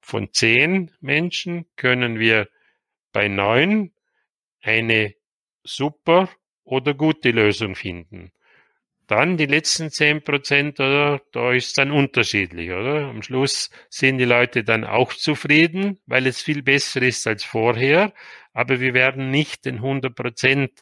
von 0.00 0.32
zehn 0.32 0.90
Menschen 1.00 1.66
können 1.76 2.18
wir 2.18 2.48
bei 3.12 3.28
neun 3.28 3.92
eine 4.62 5.14
super 5.64 6.28
oder 6.64 6.94
gute 6.94 7.30
Lösung 7.30 7.74
finden. 7.74 8.32
Dann 9.06 9.36
die 9.36 9.46
letzten 9.46 9.90
zehn 9.90 10.22
Prozent, 10.22 10.80
oder, 10.80 11.20
da 11.32 11.52
ist 11.52 11.78
dann 11.78 11.92
unterschiedlich, 11.92 12.70
oder? 12.70 13.06
Am 13.08 13.22
Schluss 13.22 13.70
sind 13.88 14.18
die 14.18 14.24
Leute 14.24 14.64
dann 14.64 14.84
auch 14.84 15.12
zufrieden, 15.12 16.00
weil 16.06 16.26
es 16.26 16.42
viel 16.42 16.62
besser 16.62 17.02
ist 17.02 17.26
als 17.26 17.44
vorher, 17.44 18.12
aber 18.52 18.80
wir 18.80 18.94
werden 18.94 19.30
nicht 19.30 19.64
den 19.64 19.76
100 19.76 20.14
Prozent 20.14 20.72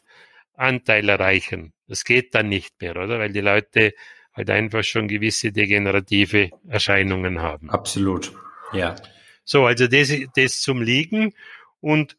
Anteil 0.53 1.07
erreichen. 1.09 1.73
Das 1.87 2.03
geht 2.03 2.33
dann 2.33 2.49
nicht 2.49 2.81
mehr, 2.81 2.95
oder? 2.95 3.19
Weil 3.19 3.31
die 3.31 3.41
Leute 3.41 3.93
halt 4.33 4.49
einfach 4.49 4.83
schon 4.83 5.07
gewisse 5.07 5.51
degenerative 5.51 6.49
Erscheinungen 6.67 7.41
haben. 7.41 7.69
Absolut, 7.69 8.33
ja. 8.73 8.95
So, 9.43 9.65
also 9.65 9.87
das, 9.87 10.11
das 10.35 10.61
zum 10.61 10.81
Liegen 10.81 11.33
und 11.79 12.17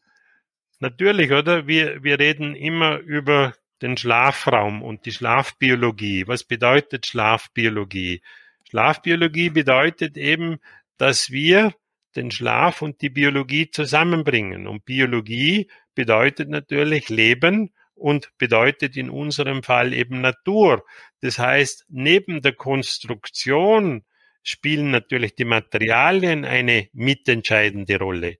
natürlich, 0.79 1.31
oder? 1.31 1.67
Wir, 1.67 2.03
wir 2.03 2.17
reden 2.17 2.55
immer 2.55 2.99
über 2.99 3.53
den 3.81 3.97
Schlafraum 3.97 4.81
und 4.81 5.05
die 5.05 5.11
Schlafbiologie. 5.11 6.27
Was 6.27 6.43
bedeutet 6.43 7.05
Schlafbiologie? 7.05 8.21
Schlafbiologie 8.69 9.49
bedeutet 9.49 10.17
eben, 10.17 10.57
dass 10.97 11.31
wir 11.31 11.73
den 12.15 12.31
Schlaf 12.31 12.81
und 12.81 13.01
die 13.01 13.09
Biologie 13.09 13.69
zusammenbringen. 13.69 14.67
Und 14.67 14.85
Biologie 14.85 15.69
bedeutet 15.93 16.49
natürlich 16.49 17.09
Leben 17.09 17.71
und 17.93 18.31
bedeutet 18.37 18.97
in 18.97 19.09
unserem 19.09 19.63
Fall 19.63 19.93
eben 19.93 20.21
Natur. 20.21 20.83
Das 21.21 21.39
heißt, 21.39 21.85
neben 21.89 22.41
der 22.41 22.53
Konstruktion 22.53 24.03
spielen 24.43 24.91
natürlich 24.91 25.35
die 25.35 25.45
Materialien 25.45 26.45
eine 26.45 26.87
mitentscheidende 26.93 27.99
Rolle. 27.99 28.37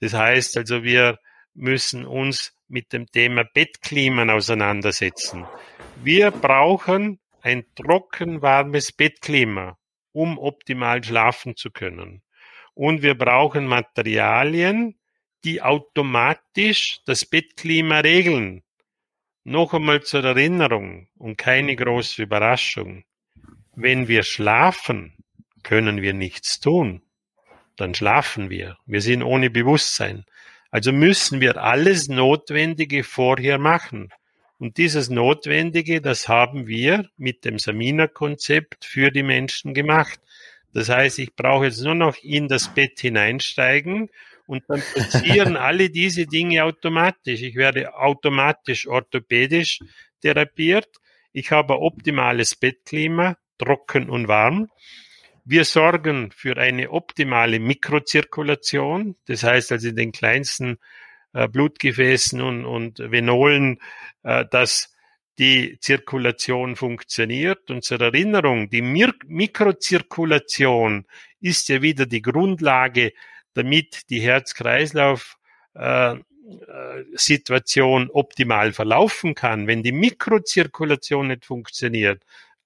Das 0.00 0.14
heißt 0.14 0.56
also, 0.56 0.82
wir 0.82 1.18
müssen 1.54 2.06
uns 2.06 2.54
mit 2.70 2.92
dem 2.92 3.06
Thema 3.06 3.44
Bettkliman 3.44 4.30
auseinandersetzen. 4.30 5.44
Wir 6.02 6.30
brauchen 6.30 7.18
ein 7.42 7.64
trocken 7.74 8.42
warmes 8.42 8.92
Bettklima, 8.92 9.76
um 10.12 10.38
optimal 10.38 11.02
schlafen 11.02 11.56
zu 11.56 11.70
können. 11.70 12.22
Und 12.74 13.02
wir 13.02 13.16
brauchen 13.16 13.66
Materialien, 13.66 14.98
die 15.44 15.60
automatisch 15.62 17.00
das 17.06 17.24
Bettklima 17.24 18.00
regeln. 18.00 18.62
Noch 19.42 19.74
einmal 19.74 20.02
zur 20.02 20.24
Erinnerung 20.24 21.08
und 21.16 21.36
keine 21.36 21.74
große 21.74 22.22
Überraschung. 22.22 23.04
Wenn 23.74 24.06
wir 24.06 24.22
schlafen, 24.22 25.14
können 25.62 26.02
wir 26.02 26.12
nichts 26.12 26.60
tun. 26.60 27.02
Dann 27.76 27.94
schlafen 27.94 28.50
wir. 28.50 28.76
Wir 28.86 29.00
sind 29.00 29.22
ohne 29.22 29.48
Bewusstsein. 29.50 30.24
Also 30.70 30.92
müssen 30.92 31.40
wir 31.40 31.56
alles 31.56 32.08
Notwendige 32.08 33.02
vorher 33.02 33.58
machen. 33.58 34.10
Und 34.58 34.76
dieses 34.76 35.08
Notwendige, 35.08 36.00
das 36.00 36.28
haben 36.28 36.66
wir 36.66 37.08
mit 37.16 37.44
dem 37.44 37.58
Samina-Konzept 37.58 38.84
für 38.84 39.10
die 39.10 39.22
Menschen 39.22 39.74
gemacht. 39.74 40.20
Das 40.72 40.88
heißt, 40.88 41.18
ich 41.18 41.34
brauche 41.34 41.64
jetzt 41.64 41.80
nur 41.80 41.94
noch 41.94 42.16
in 42.22 42.46
das 42.46 42.72
Bett 42.72 43.00
hineinsteigen 43.00 44.10
und 44.46 44.62
dann 44.68 44.82
passieren 44.94 45.56
alle 45.56 45.90
diese 45.90 46.26
Dinge 46.26 46.64
automatisch. 46.64 47.42
Ich 47.42 47.56
werde 47.56 47.94
automatisch 47.94 48.86
orthopädisch 48.86 49.80
therapiert. 50.20 50.88
Ich 51.32 51.50
habe 51.50 51.80
optimales 51.80 52.54
Bettklima, 52.54 53.36
trocken 53.58 54.10
und 54.10 54.28
warm. 54.28 54.68
Wir 55.44 55.64
sorgen 55.64 56.30
für 56.32 56.56
eine 56.56 56.90
optimale 56.90 57.58
Mikrozirkulation. 57.58 59.16
Das 59.26 59.42
heißt 59.42 59.72
also 59.72 59.88
in 59.88 59.96
den 59.96 60.12
kleinsten 60.12 60.78
äh, 61.32 61.48
Blutgefäßen 61.48 62.40
und, 62.40 62.64
und 62.64 62.98
Venolen, 62.98 63.78
äh, 64.22 64.44
dass 64.50 64.94
die 65.38 65.78
Zirkulation 65.80 66.76
funktioniert. 66.76 67.70
Und 67.70 67.84
zur 67.84 68.00
Erinnerung, 68.00 68.68
die 68.68 68.82
Mikrozirkulation 68.82 71.06
ist 71.40 71.68
ja 71.68 71.82
wieder 71.82 72.06
die 72.06 72.22
Grundlage, 72.22 73.12
damit 73.54 74.10
die 74.10 74.20
Herz-Kreislauf 74.20 75.38
äh, 75.74 76.16
optimal 78.12 78.72
verlaufen 78.72 79.34
kann. 79.34 79.66
Wenn 79.66 79.82
die 79.82 79.92
Mikrozirkulation 79.92 81.28
nicht 81.28 81.46
funktioniert, 81.46 82.22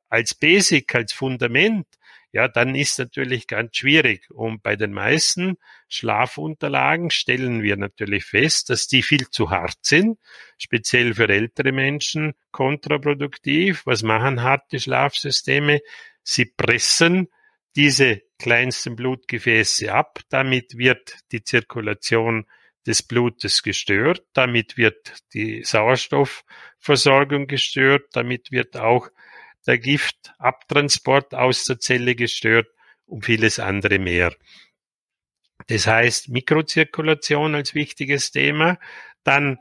als 0.09 0.35
Basic, 0.35 0.93
als 0.95 1.13
Fundament, 1.13 1.87
ja, 2.35 2.49
dann 2.49 2.75
ist 2.75 2.99
natürlich 2.99 3.47
ganz 3.47 3.77
schwierig. 3.77 4.29
Und 4.29 4.61
bei 4.61 4.75
den 4.75 4.93
meisten 4.93 5.57
Schlafunterlagen 5.89 7.11
stellen 7.11 7.63
wir 7.63 7.77
natürlich 7.77 8.25
fest, 8.25 8.71
dass 8.71 8.89
die 8.89 9.05
viel 9.05 9.31
zu 9.31 9.51
hart 9.51 9.79
sind, 9.83 10.19
speziell 10.59 11.15
für 11.15 11.29
ältere 11.29 11.71
Menschen 11.71 12.35
kontraproduktiv. 12.51 13.83
Was 13.87 14.03
machen 14.03 14.43
harte 14.43 14.81
Schlafsysteme? 14.81 15.81
Sie 16.25 16.47
pressen 16.47 17.29
diese 17.77 18.23
kleinsten 18.41 18.97
Blutgefäße 18.97 19.93
ab. 19.93 20.19
Damit 20.29 20.77
wird 20.77 21.19
die 21.31 21.45
Zirkulation 21.45 22.47
des 22.85 23.05
Blutes 23.05 23.63
gestört. 23.63 24.25
Damit 24.33 24.77
wird 24.77 25.23
die 25.35 25.63
Sauerstoffversorgung 25.63 27.47
gestört. 27.47 28.07
Damit 28.13 28.51
wird 28.51 28.77
auch 28.77 29.09
der 29.67 29.79
Giftabtransport 29.79 31.35
aus 31.35 31.65
der 31.65 31.79
Zelle 31.79 32.15
gestört 32.15 32.69
und 33.07 33.25
vieles 33.25 33.59
andere 33.59 33.99
mehr. 33.99 34.35
Das 35.69 35.87
heißt, 35.87 36.29
Mikrozirkulation 36.29 37.55
als 37.55 37.75
wichtiges 37.75 38.31
Thema. 38.31 38.79
Dann 39.23 39.59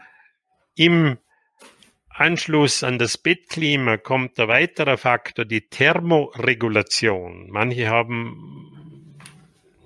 im 0.75 1.17
Anschluss 2.09 2.83
an 2.83 2.99
das 2.99 3.17
Bettklima 3.17 3.97
kommt 3.97 4.39
ein 4.39 4.47
weiterer 4.47 4.97
Faktor, 4.97 5.45
die 5.45 5.67
Thermoregulation. 5.69 7.49
Manche 7.49 7.89
haben 7.89 9.19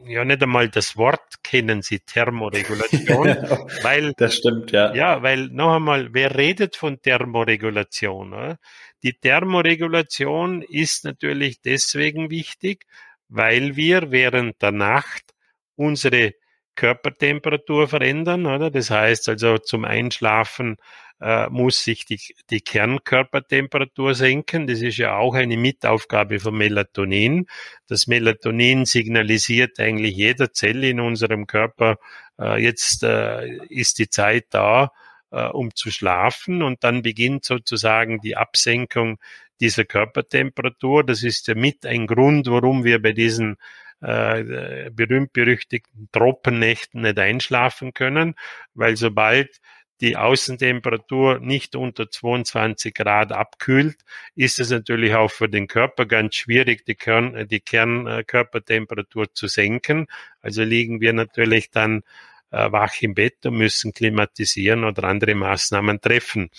ja 0.05 0.25
nicht 0.25 0.41
einmal 0.41 0.69
das 0.69 0.97
Wort 0.97 1.43
kennen 1.43 1.81
sie 1.81 1.99
Thermoregulation, 1.99 3.27
weil 3.83 4.13
das 4.17 4.35
stimmt 4.35 4.71
ja. 4.71 4.93
Ja, 4.93 5.23
weil 5.23 5.47
noch 5.47 5.75
einmal, 5.75 6.13
wer 6.13 6.35
redet 6.35 6.75
von 6.75 7.01
Thermoregulation? 7.01 8.33
Oder? 8.33 8.59
Die 9.03 9.13
Thermoregulation 9.13 10.61
ist 10.61 11.05
natürlich 11.05 11.61
deswegen 11.61 12.29
wichtig, 12.29 12.85
weil 13.29 13.75
wir 13.75 14.11
während 14.11 14.61
der 14.61 14.71
Nacht 14.71 15.33
unsere 15.75 16.33
Körpertemperatur 16.75 17.87
verändern, 17.87 18.45
oder? 18.45 18.69
Das 18.71 18.89
heißt 18.89 19.29
also 19.29 19.57
zum 19.57 19.83
Einschlafen 19.85 20.77
äh, 21.19 21.49
muss 21.49 21.83
sich 21.83 22.05
die, 22.05 22.19
die 22.49 22.61
Kernkörpertemperatur 22.61 24.13
senken. 24.13 24.67
Das 24.67 24.81
ist 24.81 24.97
ja 24.97 25.17
auch 25.17 25.33
eine 25.33 25.57
Mitaufgabe 25.57 26.39
von 26.39 26.55
Melatonin. 26.55 27.47
Das 27.87 28.07
Melatonin 28.07 28.85
signalisiert 28.85 29.79
eigentlich 29.79 30.15
jeder 30.15 30.53
Zelle 30.53 30.89
in 30.89 30.99
unserem 30.99 31.47
Körper, 31.47 31.97
äh, 32.39 32.61
jetzt 32.61 33.03
äh, 33.03 33.47
ist 33.69 33.99
die 33.99 34.09
Zeit 34.09 34.45
da, 34.51 34.91
äh, 35.31 35.45
um 35.47 35.75
zu 35.75 35.91
schlafen 35.91 36.61
und 36.61 36.83
dann 36.83 37.01
beginnt 37.01 37.45
sozusagen 37.45 38.21
die 38.21 38.37
Absenkung 38.37 39.19
dieser 39.59 39.85
Körpertemperatur. 39.85 41.03
Das 41.03 41.23
ist 41.23 41.47
ja 41.47 41.55
mit 41.55 41.85
ein 41.85 42.07
Grund, 42.07 42.47
warum 42.47 42.83
wir 42.83 43.01
bei 43.01 43.11
diesen 43.11 43.57
äh, 44.01 44.91
berühmt-berüchtigten 44.91 46.09
Tropennächten 46.11 47.01
nicht 47.01 47.17
einschlafen 47.17 47.93
können, 47.93 48.35
weil 48.73 48.95
sobald 48.95 49.59
die 50.01 50.15
Außentemperatur 50.15 51.39
nicht 51.39 51.75
unter 51.75 52.09
22 52.09 52.93
Grad 52.93 53.31
abkühlt, 53.31 53.97
ist 54.35 54.59
es 54.59 54.69
natürlich 54.69 55.15
auch 55.15 55.31
für 55.31 55.49
den 55.49 55.67
Körper 55.67 56.05
ganz 56.05 56.35
schwierig, 56.35 56.85
die, 56.85 56.93
Kern, 56.95 57.47
die 57.47 57.61
Kernkörpertemperatur 57.61 59.33
zu 59.33 59.47
senken. 59.47 60.07
Also 60.41 60.63
liegen 60.63 61.01
wir 61.01 61.13
natürlich 61.13 61.71
dann 61.71 62.03
wach 62.49 63.01
im 63.01 63.13
Bett 63.13 63.45
und 63.45 63.57
müssen 63.57 63.93
klimatisieren 63.93 64.83
oder 64.83 65.03
andere 65.05 65.35
Maßnahmen 65.35 66.01
treffen. 66.01 66.49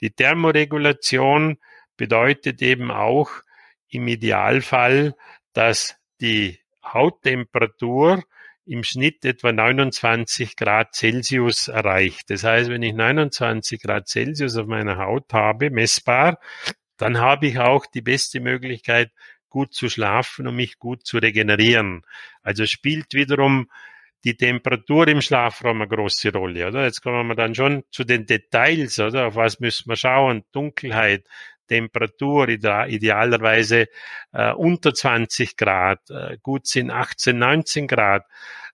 Die 0.00 0.10
Thermoregulation 0.10 1.58
bedeutet 1.96 2.62
eben 2.62 2.90
auch 2.90 3.30
im 3.88 4.08
Idealfall, 4.08 5.14
dass 5.52 5.96
die 6.20 6.58
Hauttemperatur 6.84 8.22
im 8.66 8.82
Schnitt 8.82 9.24
etwa 9.24 9.52
29 9.52 10.56
Grad 10.56 10.94
Celsius 10.94 11.68
erreicht. 11.68 12.30
Das 12.30 12.44
heißt, 12.44 12.70
wenn 12.70 12.82
ich 12.82 12.94
29 12.94 13.80
Grad 13.80 14.08
Celsius 14.08 14.56
auf 14.56 14.66
meiner 14.66 14.98
Haut 14.98 15.32
habe, 15.32 15.70
messbar, 15.70 16.38
dann 16.96 17.18
habe 17.18 17.46
ich 17.46 17.58
auch 17.58 17.86
die 17.86 18.00
beste 18.00 18.40
Möglichkeit, 18.40 19.10
gut 19.48 19.74
zu 19.74 19.88
schlafen 19.88 20.46
und 20.46 20.56
mich 20.56 20.78
gut 20.78 21.06
zu 21.06 21.18
regenerieren. 21.18 22.02
Also 22.42 22.66
spielt 22.66 23.14
wiederum 23.14 23.70
die 24.24 24.36
Temperatur 24.36 25.06
im 25.08 25.20
Schlafraum 25.20 25.82
eine 25.82 25.88
große 25.88 26.32
Rolle, 26.32 26.68
oder? 26.68 26.84
Jetzt 26.84 27.02
kommen 27.02 27.26
wir 27.28 27.34
dann 27.34 27.54
schon 27.54 27.84
zu 27.90 28.04
den 28.04 28.26
Details, 28.26 28.98
oder? 28.98 29.26
Auf 29.26 29.36
was 29.36 29.60
müssen 29.60 29.88
wir 29.88 29.96
schauen? 29.96 30.44
Dunkelheit, 30.52 31.24
Temperatur, 31.68 32.48
idealerweise 32.48 33.88
äh, 34.32 34.52
unter 34.52 34.94
20 34.94 35.56
Grad, 35.56 36.10
äh, 36.10 36.38
gut 36.42 36.66
sind 36.66 36.90
18, 36.90 37.38
19 37.38 37.86
Grad, 37.86 38.24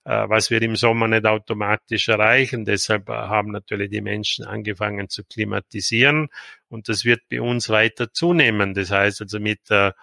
äh, 0.04 0.28
was 0.28 0.50
wir 0.50 0.60
im 0.62 0.76
Sommer 0.76 1.08
nicht 1.08 1.26
automatisch 1.26 2.08
erreichen. 2.08 2.64
Deshalb 2.64 3.08
äh, 3.08 3.12
haben 3.12 3.52
natürlich 3.52 3.90
die 3.90 4.00
Menschen 4.00 4.44
angefangen 4.44 5.08
zu 5.08 5.24
klimatisieren 5.24 6.28
und 6.68 6.88
das 6.88 7.04
wird 7.04 7.22
bei 7.30 7.40
uns 7.40 7.68
weiter 7.68 8.12
zunehmen. 8.12 8.74
Das 8.74 8.90
heißt 8.90 9.20
also 9.22 9.38
mit 9.38 9.60
der 9.70 9.94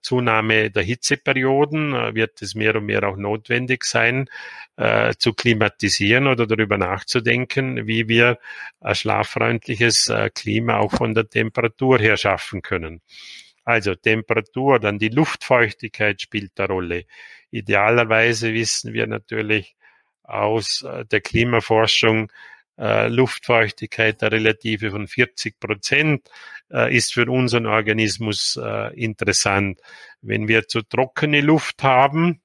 Zunahme 0.00 0.70
der 0.70 0.82
Hitzeperioden 0.82 1.94
äh, 1.94 2.14
wird 2.14 2.42
es 2.42 2.54
mehr 2.54 2.76
und 2.76 2.86
mehr 2.86 3.04
auch 3.04 3.16
notwendig 3.16 3.84
sein, 3.84 4.28
äh, 4.76 5.14
zu 5.18 5.32
klimatisieren 5.34 6.26
oder 6.26 6.46
darüber 6.46 6.78
nachzudenken, 6.78 7.86
wie 7.86 8.08
wir 8.08 8.38
ein 8.80 8.94
schlaffreundliches 8.94 10.12
Klima 10.34 10.78
auch 10.78 10.92
von 10.92 11.14
der 11.14 11.28
Temperatur 11.28 11.98
her 11.98 12.16
schaffen 12.16 12.62
können. 12.62 13.00
Also 13.64 13.94
Temperatur, 13.94 14.80
dann 14.80 14.98
die 14.98 15.08
Luftfeuchtigkeit 15.08 16.20
spielt 16.20 16.58
eine 16.58 16.68
Rolle. 16.68 17.04
Idealerweise 17.50 18.52
wissen 18.52 18.92
wir 18.92 19.06
natürlich 19.06 19.76
aus 20.24 20.84
der 21.10 21.20
Klimaforschung, 21.20 22.32
äh, 22.82 23.08
Luftfeuchtigkeit 23.08 24.20
der 24.22 24.32
Relative 24.32 24.90
von 24.90 25.06
40 25.06 25.60
Prozent 25.60 26.28
äh, 26.70 26.94
ist 26.94 27.14
für 27.14 27.30
unseren 27.30 27.66
Organismus 27.66 28.58
äh, 28.60 28.92
interessant. 29.00 29.80
Wenn 30.20 30.48
wir 30.48 30.66
zu 30.66 30.82
trockene 30.82 31.42
Luft 31.42 31.84
haben, 31.84 32.40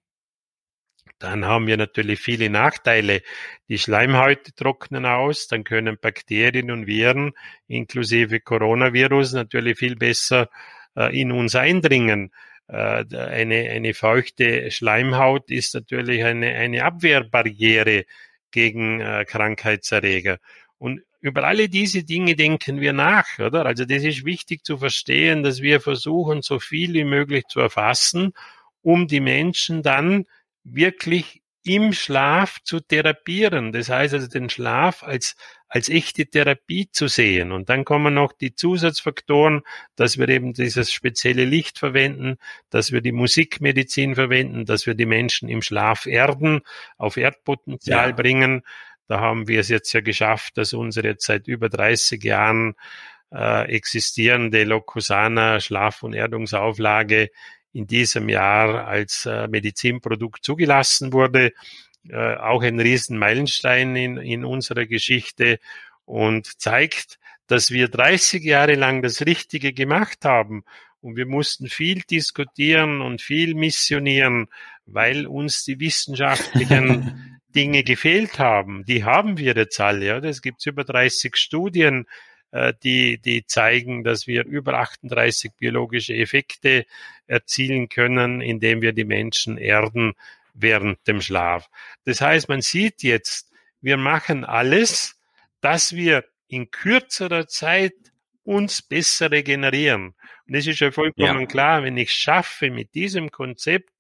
dann 1.17 1.45
haben 1.45 1.65
wir 1.65 1.78
natürlich 1.78 2.19
viele 2.19 2.52
Nachteile. 2.52 3.23
Die 3.67 3.80
Schleimhäute 3.80 4.54
trocknen 4.54 5.08
aus, 5.08 5.47
dann 5.47 5.63
können 5.63 5.97
Bakterien 6.00 6.69
und 6.69 6.86
Viren 6.86 7.32
inklusive 7.67 8.39
Coronavirus 8.39 9.34
natürlich 9.34 9.80
viel 9.80 9.95
besser 9.95 10.50
äh, 10.95 11.19
in 11.19 11.32
uns 11.32 11.56
eindringen. 11.56 12.32
Äh, 12.67 13.06
eine, 13.15 13.69
eine 13.71 13.95
feuchte 13.95 14.69
Schleimhaut 14.69 15.50
ist 15.50 15.73
natürlich 15.73 16.23
eine, 16.23 16.54
eine 16.54 16.84
Abwehrbarriere 16.84 18.06
gegen 18.51 19.01
äh, 19.01 19.25
Krankheitserreger. 19.25 20.38
Und 20.77 21.01
über 21.19 21.43
alle 21.43 21.69
diese 21.69 22.03
Dinge 22.03 22.36
denken 22.36 22.79
wir 22.79 22.93
nach, 22.93 23.39
oder? 23.39 23.65
Also 23.65 23.86
das 23.86 24.03
ist 24.03 24.25
wichtig 24.25 24.63
zu 24.63 24.77
verstehen, 24.77 25.43
dass 25.43 25.62
wir 25.62 25.81
versuchen, 25.81 26.41
so 26.41 26.60
viel 26.60 26.93
wie 26.93 27.03
möglich 27.03 27.45
zu 27.47 27.60
erfassen, 27.60 28.33
um 28.81 29.07
die 29.07 29.19
Menschen 29.19 29.81
dann 29.81 30.25
wirklich 30.63 31.41
im 31.67 31.91
Schlaf 31.91 32.60
zu 32.63 32.80
therapieren. 32.80 33.73
Das 33.73 33.89
heißt 33.89 34.13
also 34.13 34.27
den 34.27 34.49
Schlaf 34.49 35.03
als, 35.03 35.36
als 35.67 35.89
echte 35.89 36.25
Therapie 36.25 36.89
zu 36.89 37.08
sehen. 37.08 37.51
Und 37.51 37.67
dann 37.67 37.84
kommen 37.84 38.13
noch 38.13 38.32
die 38.32 38.56
Zusatzfaktoren, 38.56 39.63
dass 39.97 40.17
wir 40.17 40.30
eben 40.30 40.53
dieses 40.53 40.93
spezielle 40.93 41.43
Licht 41.43 41.77
verwenden, 41.77 42.38
dass 42.69 42.93
wir 42.93 43.01
die 43.01 43.12
Musikmedizin 43.12 44.15
verwenden, 44.15 44.65
dass 44.65 44.86
wir 44.86 44.95
die 44.95 45.06
Menschen 45.06 45.49
im 45.49 45.62
Schlaf 45.62 46.06
erden, 46.06 46.62
auf 46.97 47.17
Erdpotenzial 47.17 48.10
ja. 48.10 48.15
bringen. 48.15 48.63
Da 49.08 49.19
haben 49.19 49.49
wir 49.49 49.60
es 49.60 49.67
jetzt 49.67 49.91
ja 49.91 49.99
geschafft, 49.99 50.58
dass 50.58 50.71
unsere 50.71 51.10
jetzt 51.10 51.25
seit 51.25 51.47
über 51.47 51.67
30 51.67 52.23
Jahren 52.23 52.75
äh, 53.34 53.69
existierende 53.69 54.63
Locusana 54.63 55.60
Schlaf- 55.60 56.03
und 56.03 56.13
Erdungsauflage 56.13 57.30
in 57.73 57.88
diesem 57.88 58.30
Jahr 58.30 58.88
als 58.88 59.25
äh, 59.25 59.47
Medizinprodukt 59.47 60.43
zugelassen 60.43 61.13
wurde. 61.13 61.53
Äh, 62.10 62.36
auch 62.36 62.63
ein 62.63 62.80
Riesenmeilenstein 62.80 63.95
in, 63.95 64.17
in 64.17 64.45
unserer 64.45 64.86
Geschichte 64.86 65.60
und 66.06 66.60
zeigt, 66.62 67.19
dass 67.47 67.71
wir 67.71 67.88
30 67.88 68.43
Jahre 68.43 68.75
lang 68.75 69.01
das 69.01 69.25
Richtige 69.25 69.73
gemacht 69.73 70.23
haben. 70.23 70.63
Und 71.01 71.15
wir 71.15 71.25
mussten 71.25 71.67
viel 71.67 72.01
diskutieren 72.01 73.01
und 73.01 73.21
viel 73.21 73.56
missionieren, 73.56 74.47
weil 74.86 75.27
uns 75.27 75.63
die 75.63 75.80
wissenschaftlichen 75.80 77.39
Dinge 77.56 77.84
gefehlt 77.84 78.39
haben. 78.39 78.84
Die 78.86 79.03
haben 79.03 79.38
wir 79.38 79.56
jetzt 79.56 79.80
alle. 79.80 80.06
Ja. 80.06 80.17
Es 80.17 80.41
gibt 80.41 80.65
über 80.65 80.84
30 80.84 81.36
Studien, 81.36 82.06
die, 82.83 83.17
die 83.19 83.45
zeigen, 83.45 84.03
dass 84.03 84.25
wir 84.25 84.45
über 84.45 84.75
38 84.79 85.51
biologische 85.57 86.13
Effekte 86.15 86.86
erzielen 87.27 87.89
können, 87.89 88.41
indem 88.41 88.81
wir 88.81 88.93
die 88.93 89.03
Menschen 89.03 89.57
erden 89.57 90.13
während 90.53 91.05
dem 91.07 91.21
Schlaf. 91.21 91.69
Das 92.05 92.21
heißt, 92.21 92.49
man 92.49 92.62
sieht 92.62 93.03
jetzt, 93.03 93.51
wir 93.81 93.97
machen 93.97 94.43
alles, 94.43 95.19
dass 95.62 95.95
wir 95.95 96.25
in 96.47 96.71
kürzerer 96.71 97.47
Zeit 97.47 97.93
uns 98.43 98.81
besser 98.81 99.29
regenerieren. 99.31 100.15
Und 100.47 100.55
es 100.55 100.67
ist 100.67 100.79
ja 100.79 100.91
vollkommen 100.91 101.41
ja. 101.41 101.45
klar, 101.45 101.83
wenn 101.83 101.97
ich 101.97 102.13
schaffe, 102.13 102.71
mit 102.71 102.93
diesem 102.95 103.29
Konzept 103.29 103.91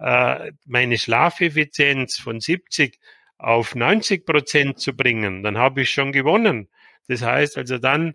äh, 0.00 0.50
meine 0.66 0.98
Schlafeffizienz 0.98 2.18
von 2.18 2.40
70 2.40 2.98
auf 3.38 3.74
90 3.74 4.26
Prozent 4.26 4.80
zu 4.80 4.94
bringen, 4.94 5.42
dann 5.42 5.58
habe 5.58 5.82
ich 5.82 5.90
schon 5.90 6.12
gewonnen. 6.12 6.68
Das 7.08 7.22
heißt 7.22 7.58
also 7.58 7.78
dann 7.78 8.14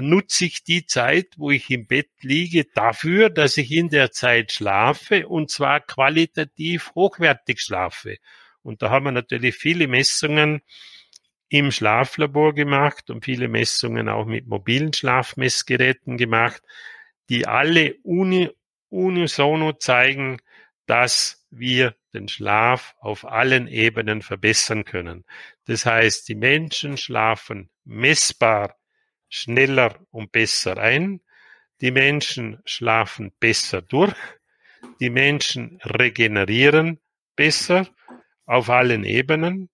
nutze 0.00 0.46
ich 0.46 0.64
die 0.64 0.86
Zeit, 0.86 1.34
wo 1.36 1.50
ich 1.50 1.70
im 1.70 1.86
Bett 1.86 2.10
liege, 2.20 2.64
dafür, 2.74 3.30
dass 3.30 3.56
ich 3.56 3.70
in 3.70 3.90
der 3.90 4.10
Zeit 4.10 4.52
schlafe 4.52 5.28
und 5.28 5.50
zwar 5.50 5.80
qualitativ 5.80 6.92
hochwertig 6.94 7.60
schlafe. 7.60 8.16
Und 8.62 8.82
da 8.82 8.90
haben 8.90 9.04
wir 9.04 9.12
natürlich 9.12 9.54
viele 9.54 9.86
Messungen 9.86 10.62
im 11.48 11.70
Schlaflabor 11.70 12.54
gemacht 12.54 13.10
und 13.10 13.24
viele 13.24 13.48
Messungen 13.48 14.08
auch 14.08 14.24
mit 14.24 14.46
mobilen 14.46 14.92
Schlafmessgeräten 14.92 16.16
gemacht, 16.16 16.62
die 17.28 17.46
alle 17.46 17.96
uni 18.02 18.50
unisono 18.88 19.72
zeigen, 19.74 20.38
dass 20.86 21.46
wir 21.50 21.94
den 22.14 22.28
Schlaf 22.28 22.94
auf 23.00 23.24
allen 23.24 23.66
Ebenen 23.66 24.22
verbessern 24.22 24.84
können. 24.84 25.24
Das 25.66 25.84
heißt, 25.84 26.28
die 26.28 26.34
Menschen 26.34 26.96
schlafen 26.96 27.70
messbar 27.84 28.76
schneller 29.28 29.98
und 30.10 30.32
besser 30.32 30.78
ein. 30.78 31.20
Die 31.80 31.90
Menschen 31.90 32.60
schlafen 32.64 33.32
besser 33.40 33.82
durch. 33.82 34.14
Die 35.00 35.10
Menschen 35.10 35.80
regenerieren 35.84 37.00
besser 37.34 37.88
auf 38.46 38.70
allen 38.70 39.04
Ebenen. 39.04 39.70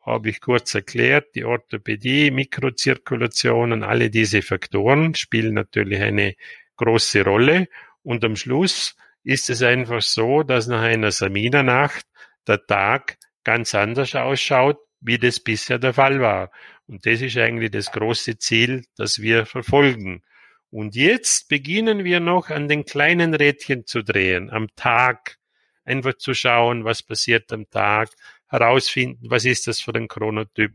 Habe 0.00 0.30
ich 0.30 0.40
kurz 0.40 0.74
erklärt, 0.74 1.34
die 1.34 1.44
Orthopädie, 1.44 2.30
Mikrozirkulationen, 2.30 3.82
alle 3.82 4.10
diese 4.10 4.42
Faktoren 4.42 5.14
spielen 5.14 5.54
natürlich 5.54 6.00
eine 6.00 6.34
große 6.76 7.24
Rolle. 7.24 7.68
Und 8.02 8.24
am 8.24 8.36
Schluss 8.36 8.96
ist 9.24 9.50
es 9.50 9.62
einfach 9.62 10.02
so, 10.02 10.42
dass 10.42 10.66
nach 10.66 10.82
einer 10.82 11.10
Samina-Nacht 11.10 12.06
der 12.46 12.64
Tag 12.66 13.18
ganz 13.44 13.74
anders 13.74 14.14
ausschaut, 14.14 14.78
wie 15.00 15.18
das 15.18 15.40
bisher 15.40 15.78
der 15.78 15.94
Fall 15.94 16.20
war. 16.20 16.50
Und 16.86 17.06
das 17.06 17.20
ist 17.20 17.36
eigentlich 17.36 17.70
das 17.70 17.92
große 17.92 18.38
Ziel, 18.38 18.84
das 18.96 19.20
wir 19.20 19.46
verfolgen. 19.46 20.22
Und 20.70 20.94
jetzt 20.94 21.48
beginnen 21.48 22.04
wir 22.04 22.20
noch 22.20 22.50
an 22.50 22.68
den 22.68 22.84
kleinen 22.84 23.34
Rädchen 23.34 23.86
zu 23.86 24.02
drehen, 24.02 24.50
am 24.50 24.68
Tag, 24.76 25.38
einfach 25.84 26.14
zu 26.14 26.34
schauen, 26.34 26.84
was 26.84 27.02
passiert 27.02 27.52
am 27.52 27.68
Tag, 27.70 28.10
herausfinden, 28.48 29.30
was 29.30 29.44
ist 29.44 29.66
das 29.66 29.80
für 29.80 29.94
ein 29.94 30.08
Chronotyp, 30.08 30.72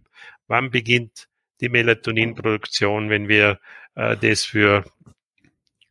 wann 0.47 0.71
beginnt 0.71 1.27
die 1.61 1.69
Melatoninproduktion, 1.69 3.09
wenn 3.09 3.27
wir 3.27 3.59
äh, 3.95 4.17
das 4.17 4.45
für 4.45 4.83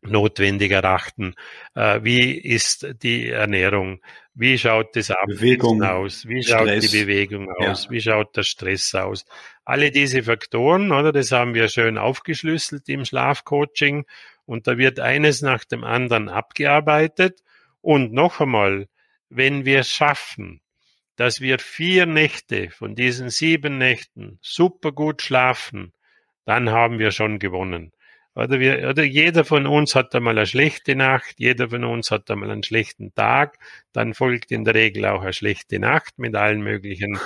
notwendig 0.03 0.73
erachten. 0.73 1.35
Äh, 1.75 2.01
wie 2.03 2.33
ist 2.33 2.87
die 3.03 3.29
Ernährung? 3.29 4.01
Wie 4.35 4.59
schaut 4.59 4.97
das 4.97 5.12
Bewegung 5.27 5.83
aus? 5.83 6.27
Wie 6.27 6.43
schaut 6.43 6.62
Stress. 6.62 6.91
die 6.91 7.05
Bewegung 7.05 7.51
aus? 7.51 7.85
Ja. 7.85 7.91
Wie 7.91 8.01
schaut 8.01 8.37
der 8.37 8.43
Stress 8.43 8.95
aus? 8.95 9.25
Alle 9.65 9.91
diese 9.91 10.23
Faktoren, 10.23 10.91
oder? 10.91 11.12
Das 11.12 11.33
haben 11.33 11.55
wir 11.55 11.69
schön 11.69 11.99
aufgeschlüsselt 11.99 12.88
im 12.88 13.05
Schlafcoaching. 13.05 14.05
Und 14.45 14.67
da 14.67 14.77
wird 14.77 15.01
eines 15.01 15.43
nach 15.43 15.65
dem 15.65 15.85
anderen 15.85 16.29
abgearbeitet. 16.29 17.43
Und 17.81 18.12
noch 18.12 18.41
einmal, 18.41 18.88
wenn 19.29 19.65
wir 19.65 19.85
schaffen, 19.85 20.61
dass 21.17 21.41
wir 21.41 21.59
vier 21.59 22.07
Nächte 22.07 22.71
von 22.71 22.95
diesen 22.95 23.31
sieben 23.31 23.79
Nächten 23.79 24.38
super 24.41 24.93
gut 24.93 25.23
schlafen, 25.23 25.93
dann 26.45 26.71
haben 26.71 26.99
wir 26.99 27.11
schon 27.12 27.38
gewonnen. 27.38 27.93
Oder, 28.35 28.61
wir, 28.61 28.88
oder 28.88 29.03
jeder 29.05 29.45
von 29.45 29.66
uns 29.66 29.95
hat 29.95 30.14
einmal 30.14 30.38
eine 30.38 30.47
schlechte 30.47 30.97
Nacht, 30.97 31.35
jeder 31.38 31.68
von 31.68 31.85
uns 31.85 32.11
hat 32.11 32.31
einmal 32.31 32.51
einen 32.51 32.62
schlechten 32.62 33.14
Tag, 33.14 33.59
dann 33.92 34.14
folgt 34.14 34.51
in 34.51 34.64
der 34.64 34.75
Regel 34.75 35.05
auch 35.05 35.23
eine 35.23 35.35
schlechte 35.35 35.79
Nacht 35.79 36.18
mit 36.18 36.35
allen 36.35 36.62
möglichen 36.62 37.18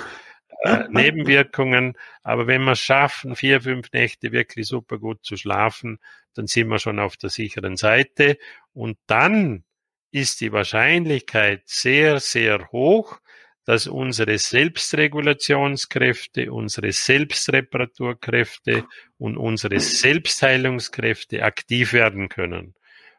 äh, 0.63 0.83
Nebenwirkungen. 0.89 1.97
Aber 2.23 2.47
wenn 2.47 2.63
wir 2.63 2.73
es 2.73 2.81
schaffen, 2.81 3.35
vier, 3.37 3.61
fünf 3.61 3.91
Nächte 3.93 4.33
wirklich 4.33 4.67
super 4.67 4.97
gut 4.97 5.23
zu 5.23 5.37
schlafen, 5.37 5.99
dann 6.33 6.47
sind 6.47 6.67
wir 6.67 6.79
schon 6.79 6.99
auf 6.99 7.15
der 7.15 7.29
sicheren 7.29 7.77
Seite. 7.77 8.37
Und 8.73 8.97
dann 9.07 9.63
ist 10.11 10.41
die 10.41 10.51
Wahrscheinlichkeit 10.51 11.63
sehr, 11.65 12.19
sehr 12.19 12.69
hoch, 12.71 13.19
dass 13.67 13.85
unsere 13.85 14.37
Selbstregulationskräfte, 14.37 16.53
unsere 16.53 16.93
Selbstreparaturkräfte 16.93 18.85
und 19.17 19.35
unsere 19.35 19.81
Selbstheilungskräfte 19.81 21.43
aktiv 21.43 21.91
werden 21.91 22.29
können. 22.29 22.75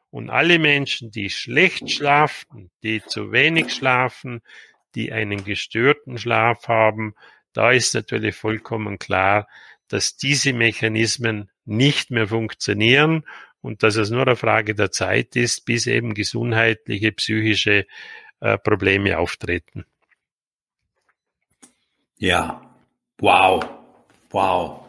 Und 0.09 0.31
alle 0.31 0.59
Menschen, 0.59 1.11
die 1.11 1.29
schlecht 1.29 1.91
schlafen, 1.91 2.71
die 2.83 3.03
zu 3.05 3.31
wenig 3.31 3.75
schlafen, 3.75 4.41
die 4.95 5.13
einen 5.13 5.45
gestörten 5.45 6.17
Schlaf 6.17 6.67
haben, 6.67 7.15
da 7.53 7.73
ist 7.73 7.95
natürlich 7.95 8.35
vollkommen 8.35 8.99
klar, 8.99 9.49
dass 9.89 10.17
diese 10.17 10.55
Mechanismen 10.55 11.51
nicht 11.67 12.11
mehr 12.11 12.27
funktionieren 12.27 13.27
und 13.61 13.83
dass 13.83 13.97
es 13.97 14.09
nur 14.09 14.23
eine 14.23 14.37
Frage 14.37 14.75
der 14.75 14.93
Zeit 14.93 15.37
ist, 15.37 15.67
bis 15.67 15.87
eben 15.87 16.15
gesundheitliche, 16.15 17.13
psychische 17.13 17.87
äh, 18.41 18.57
Probleme 18.57 19.19
auftreten. 19.19 19.85
Ja. 22.19 22.61
Wow. 23.21 23.61
Wow. 24.33 24.85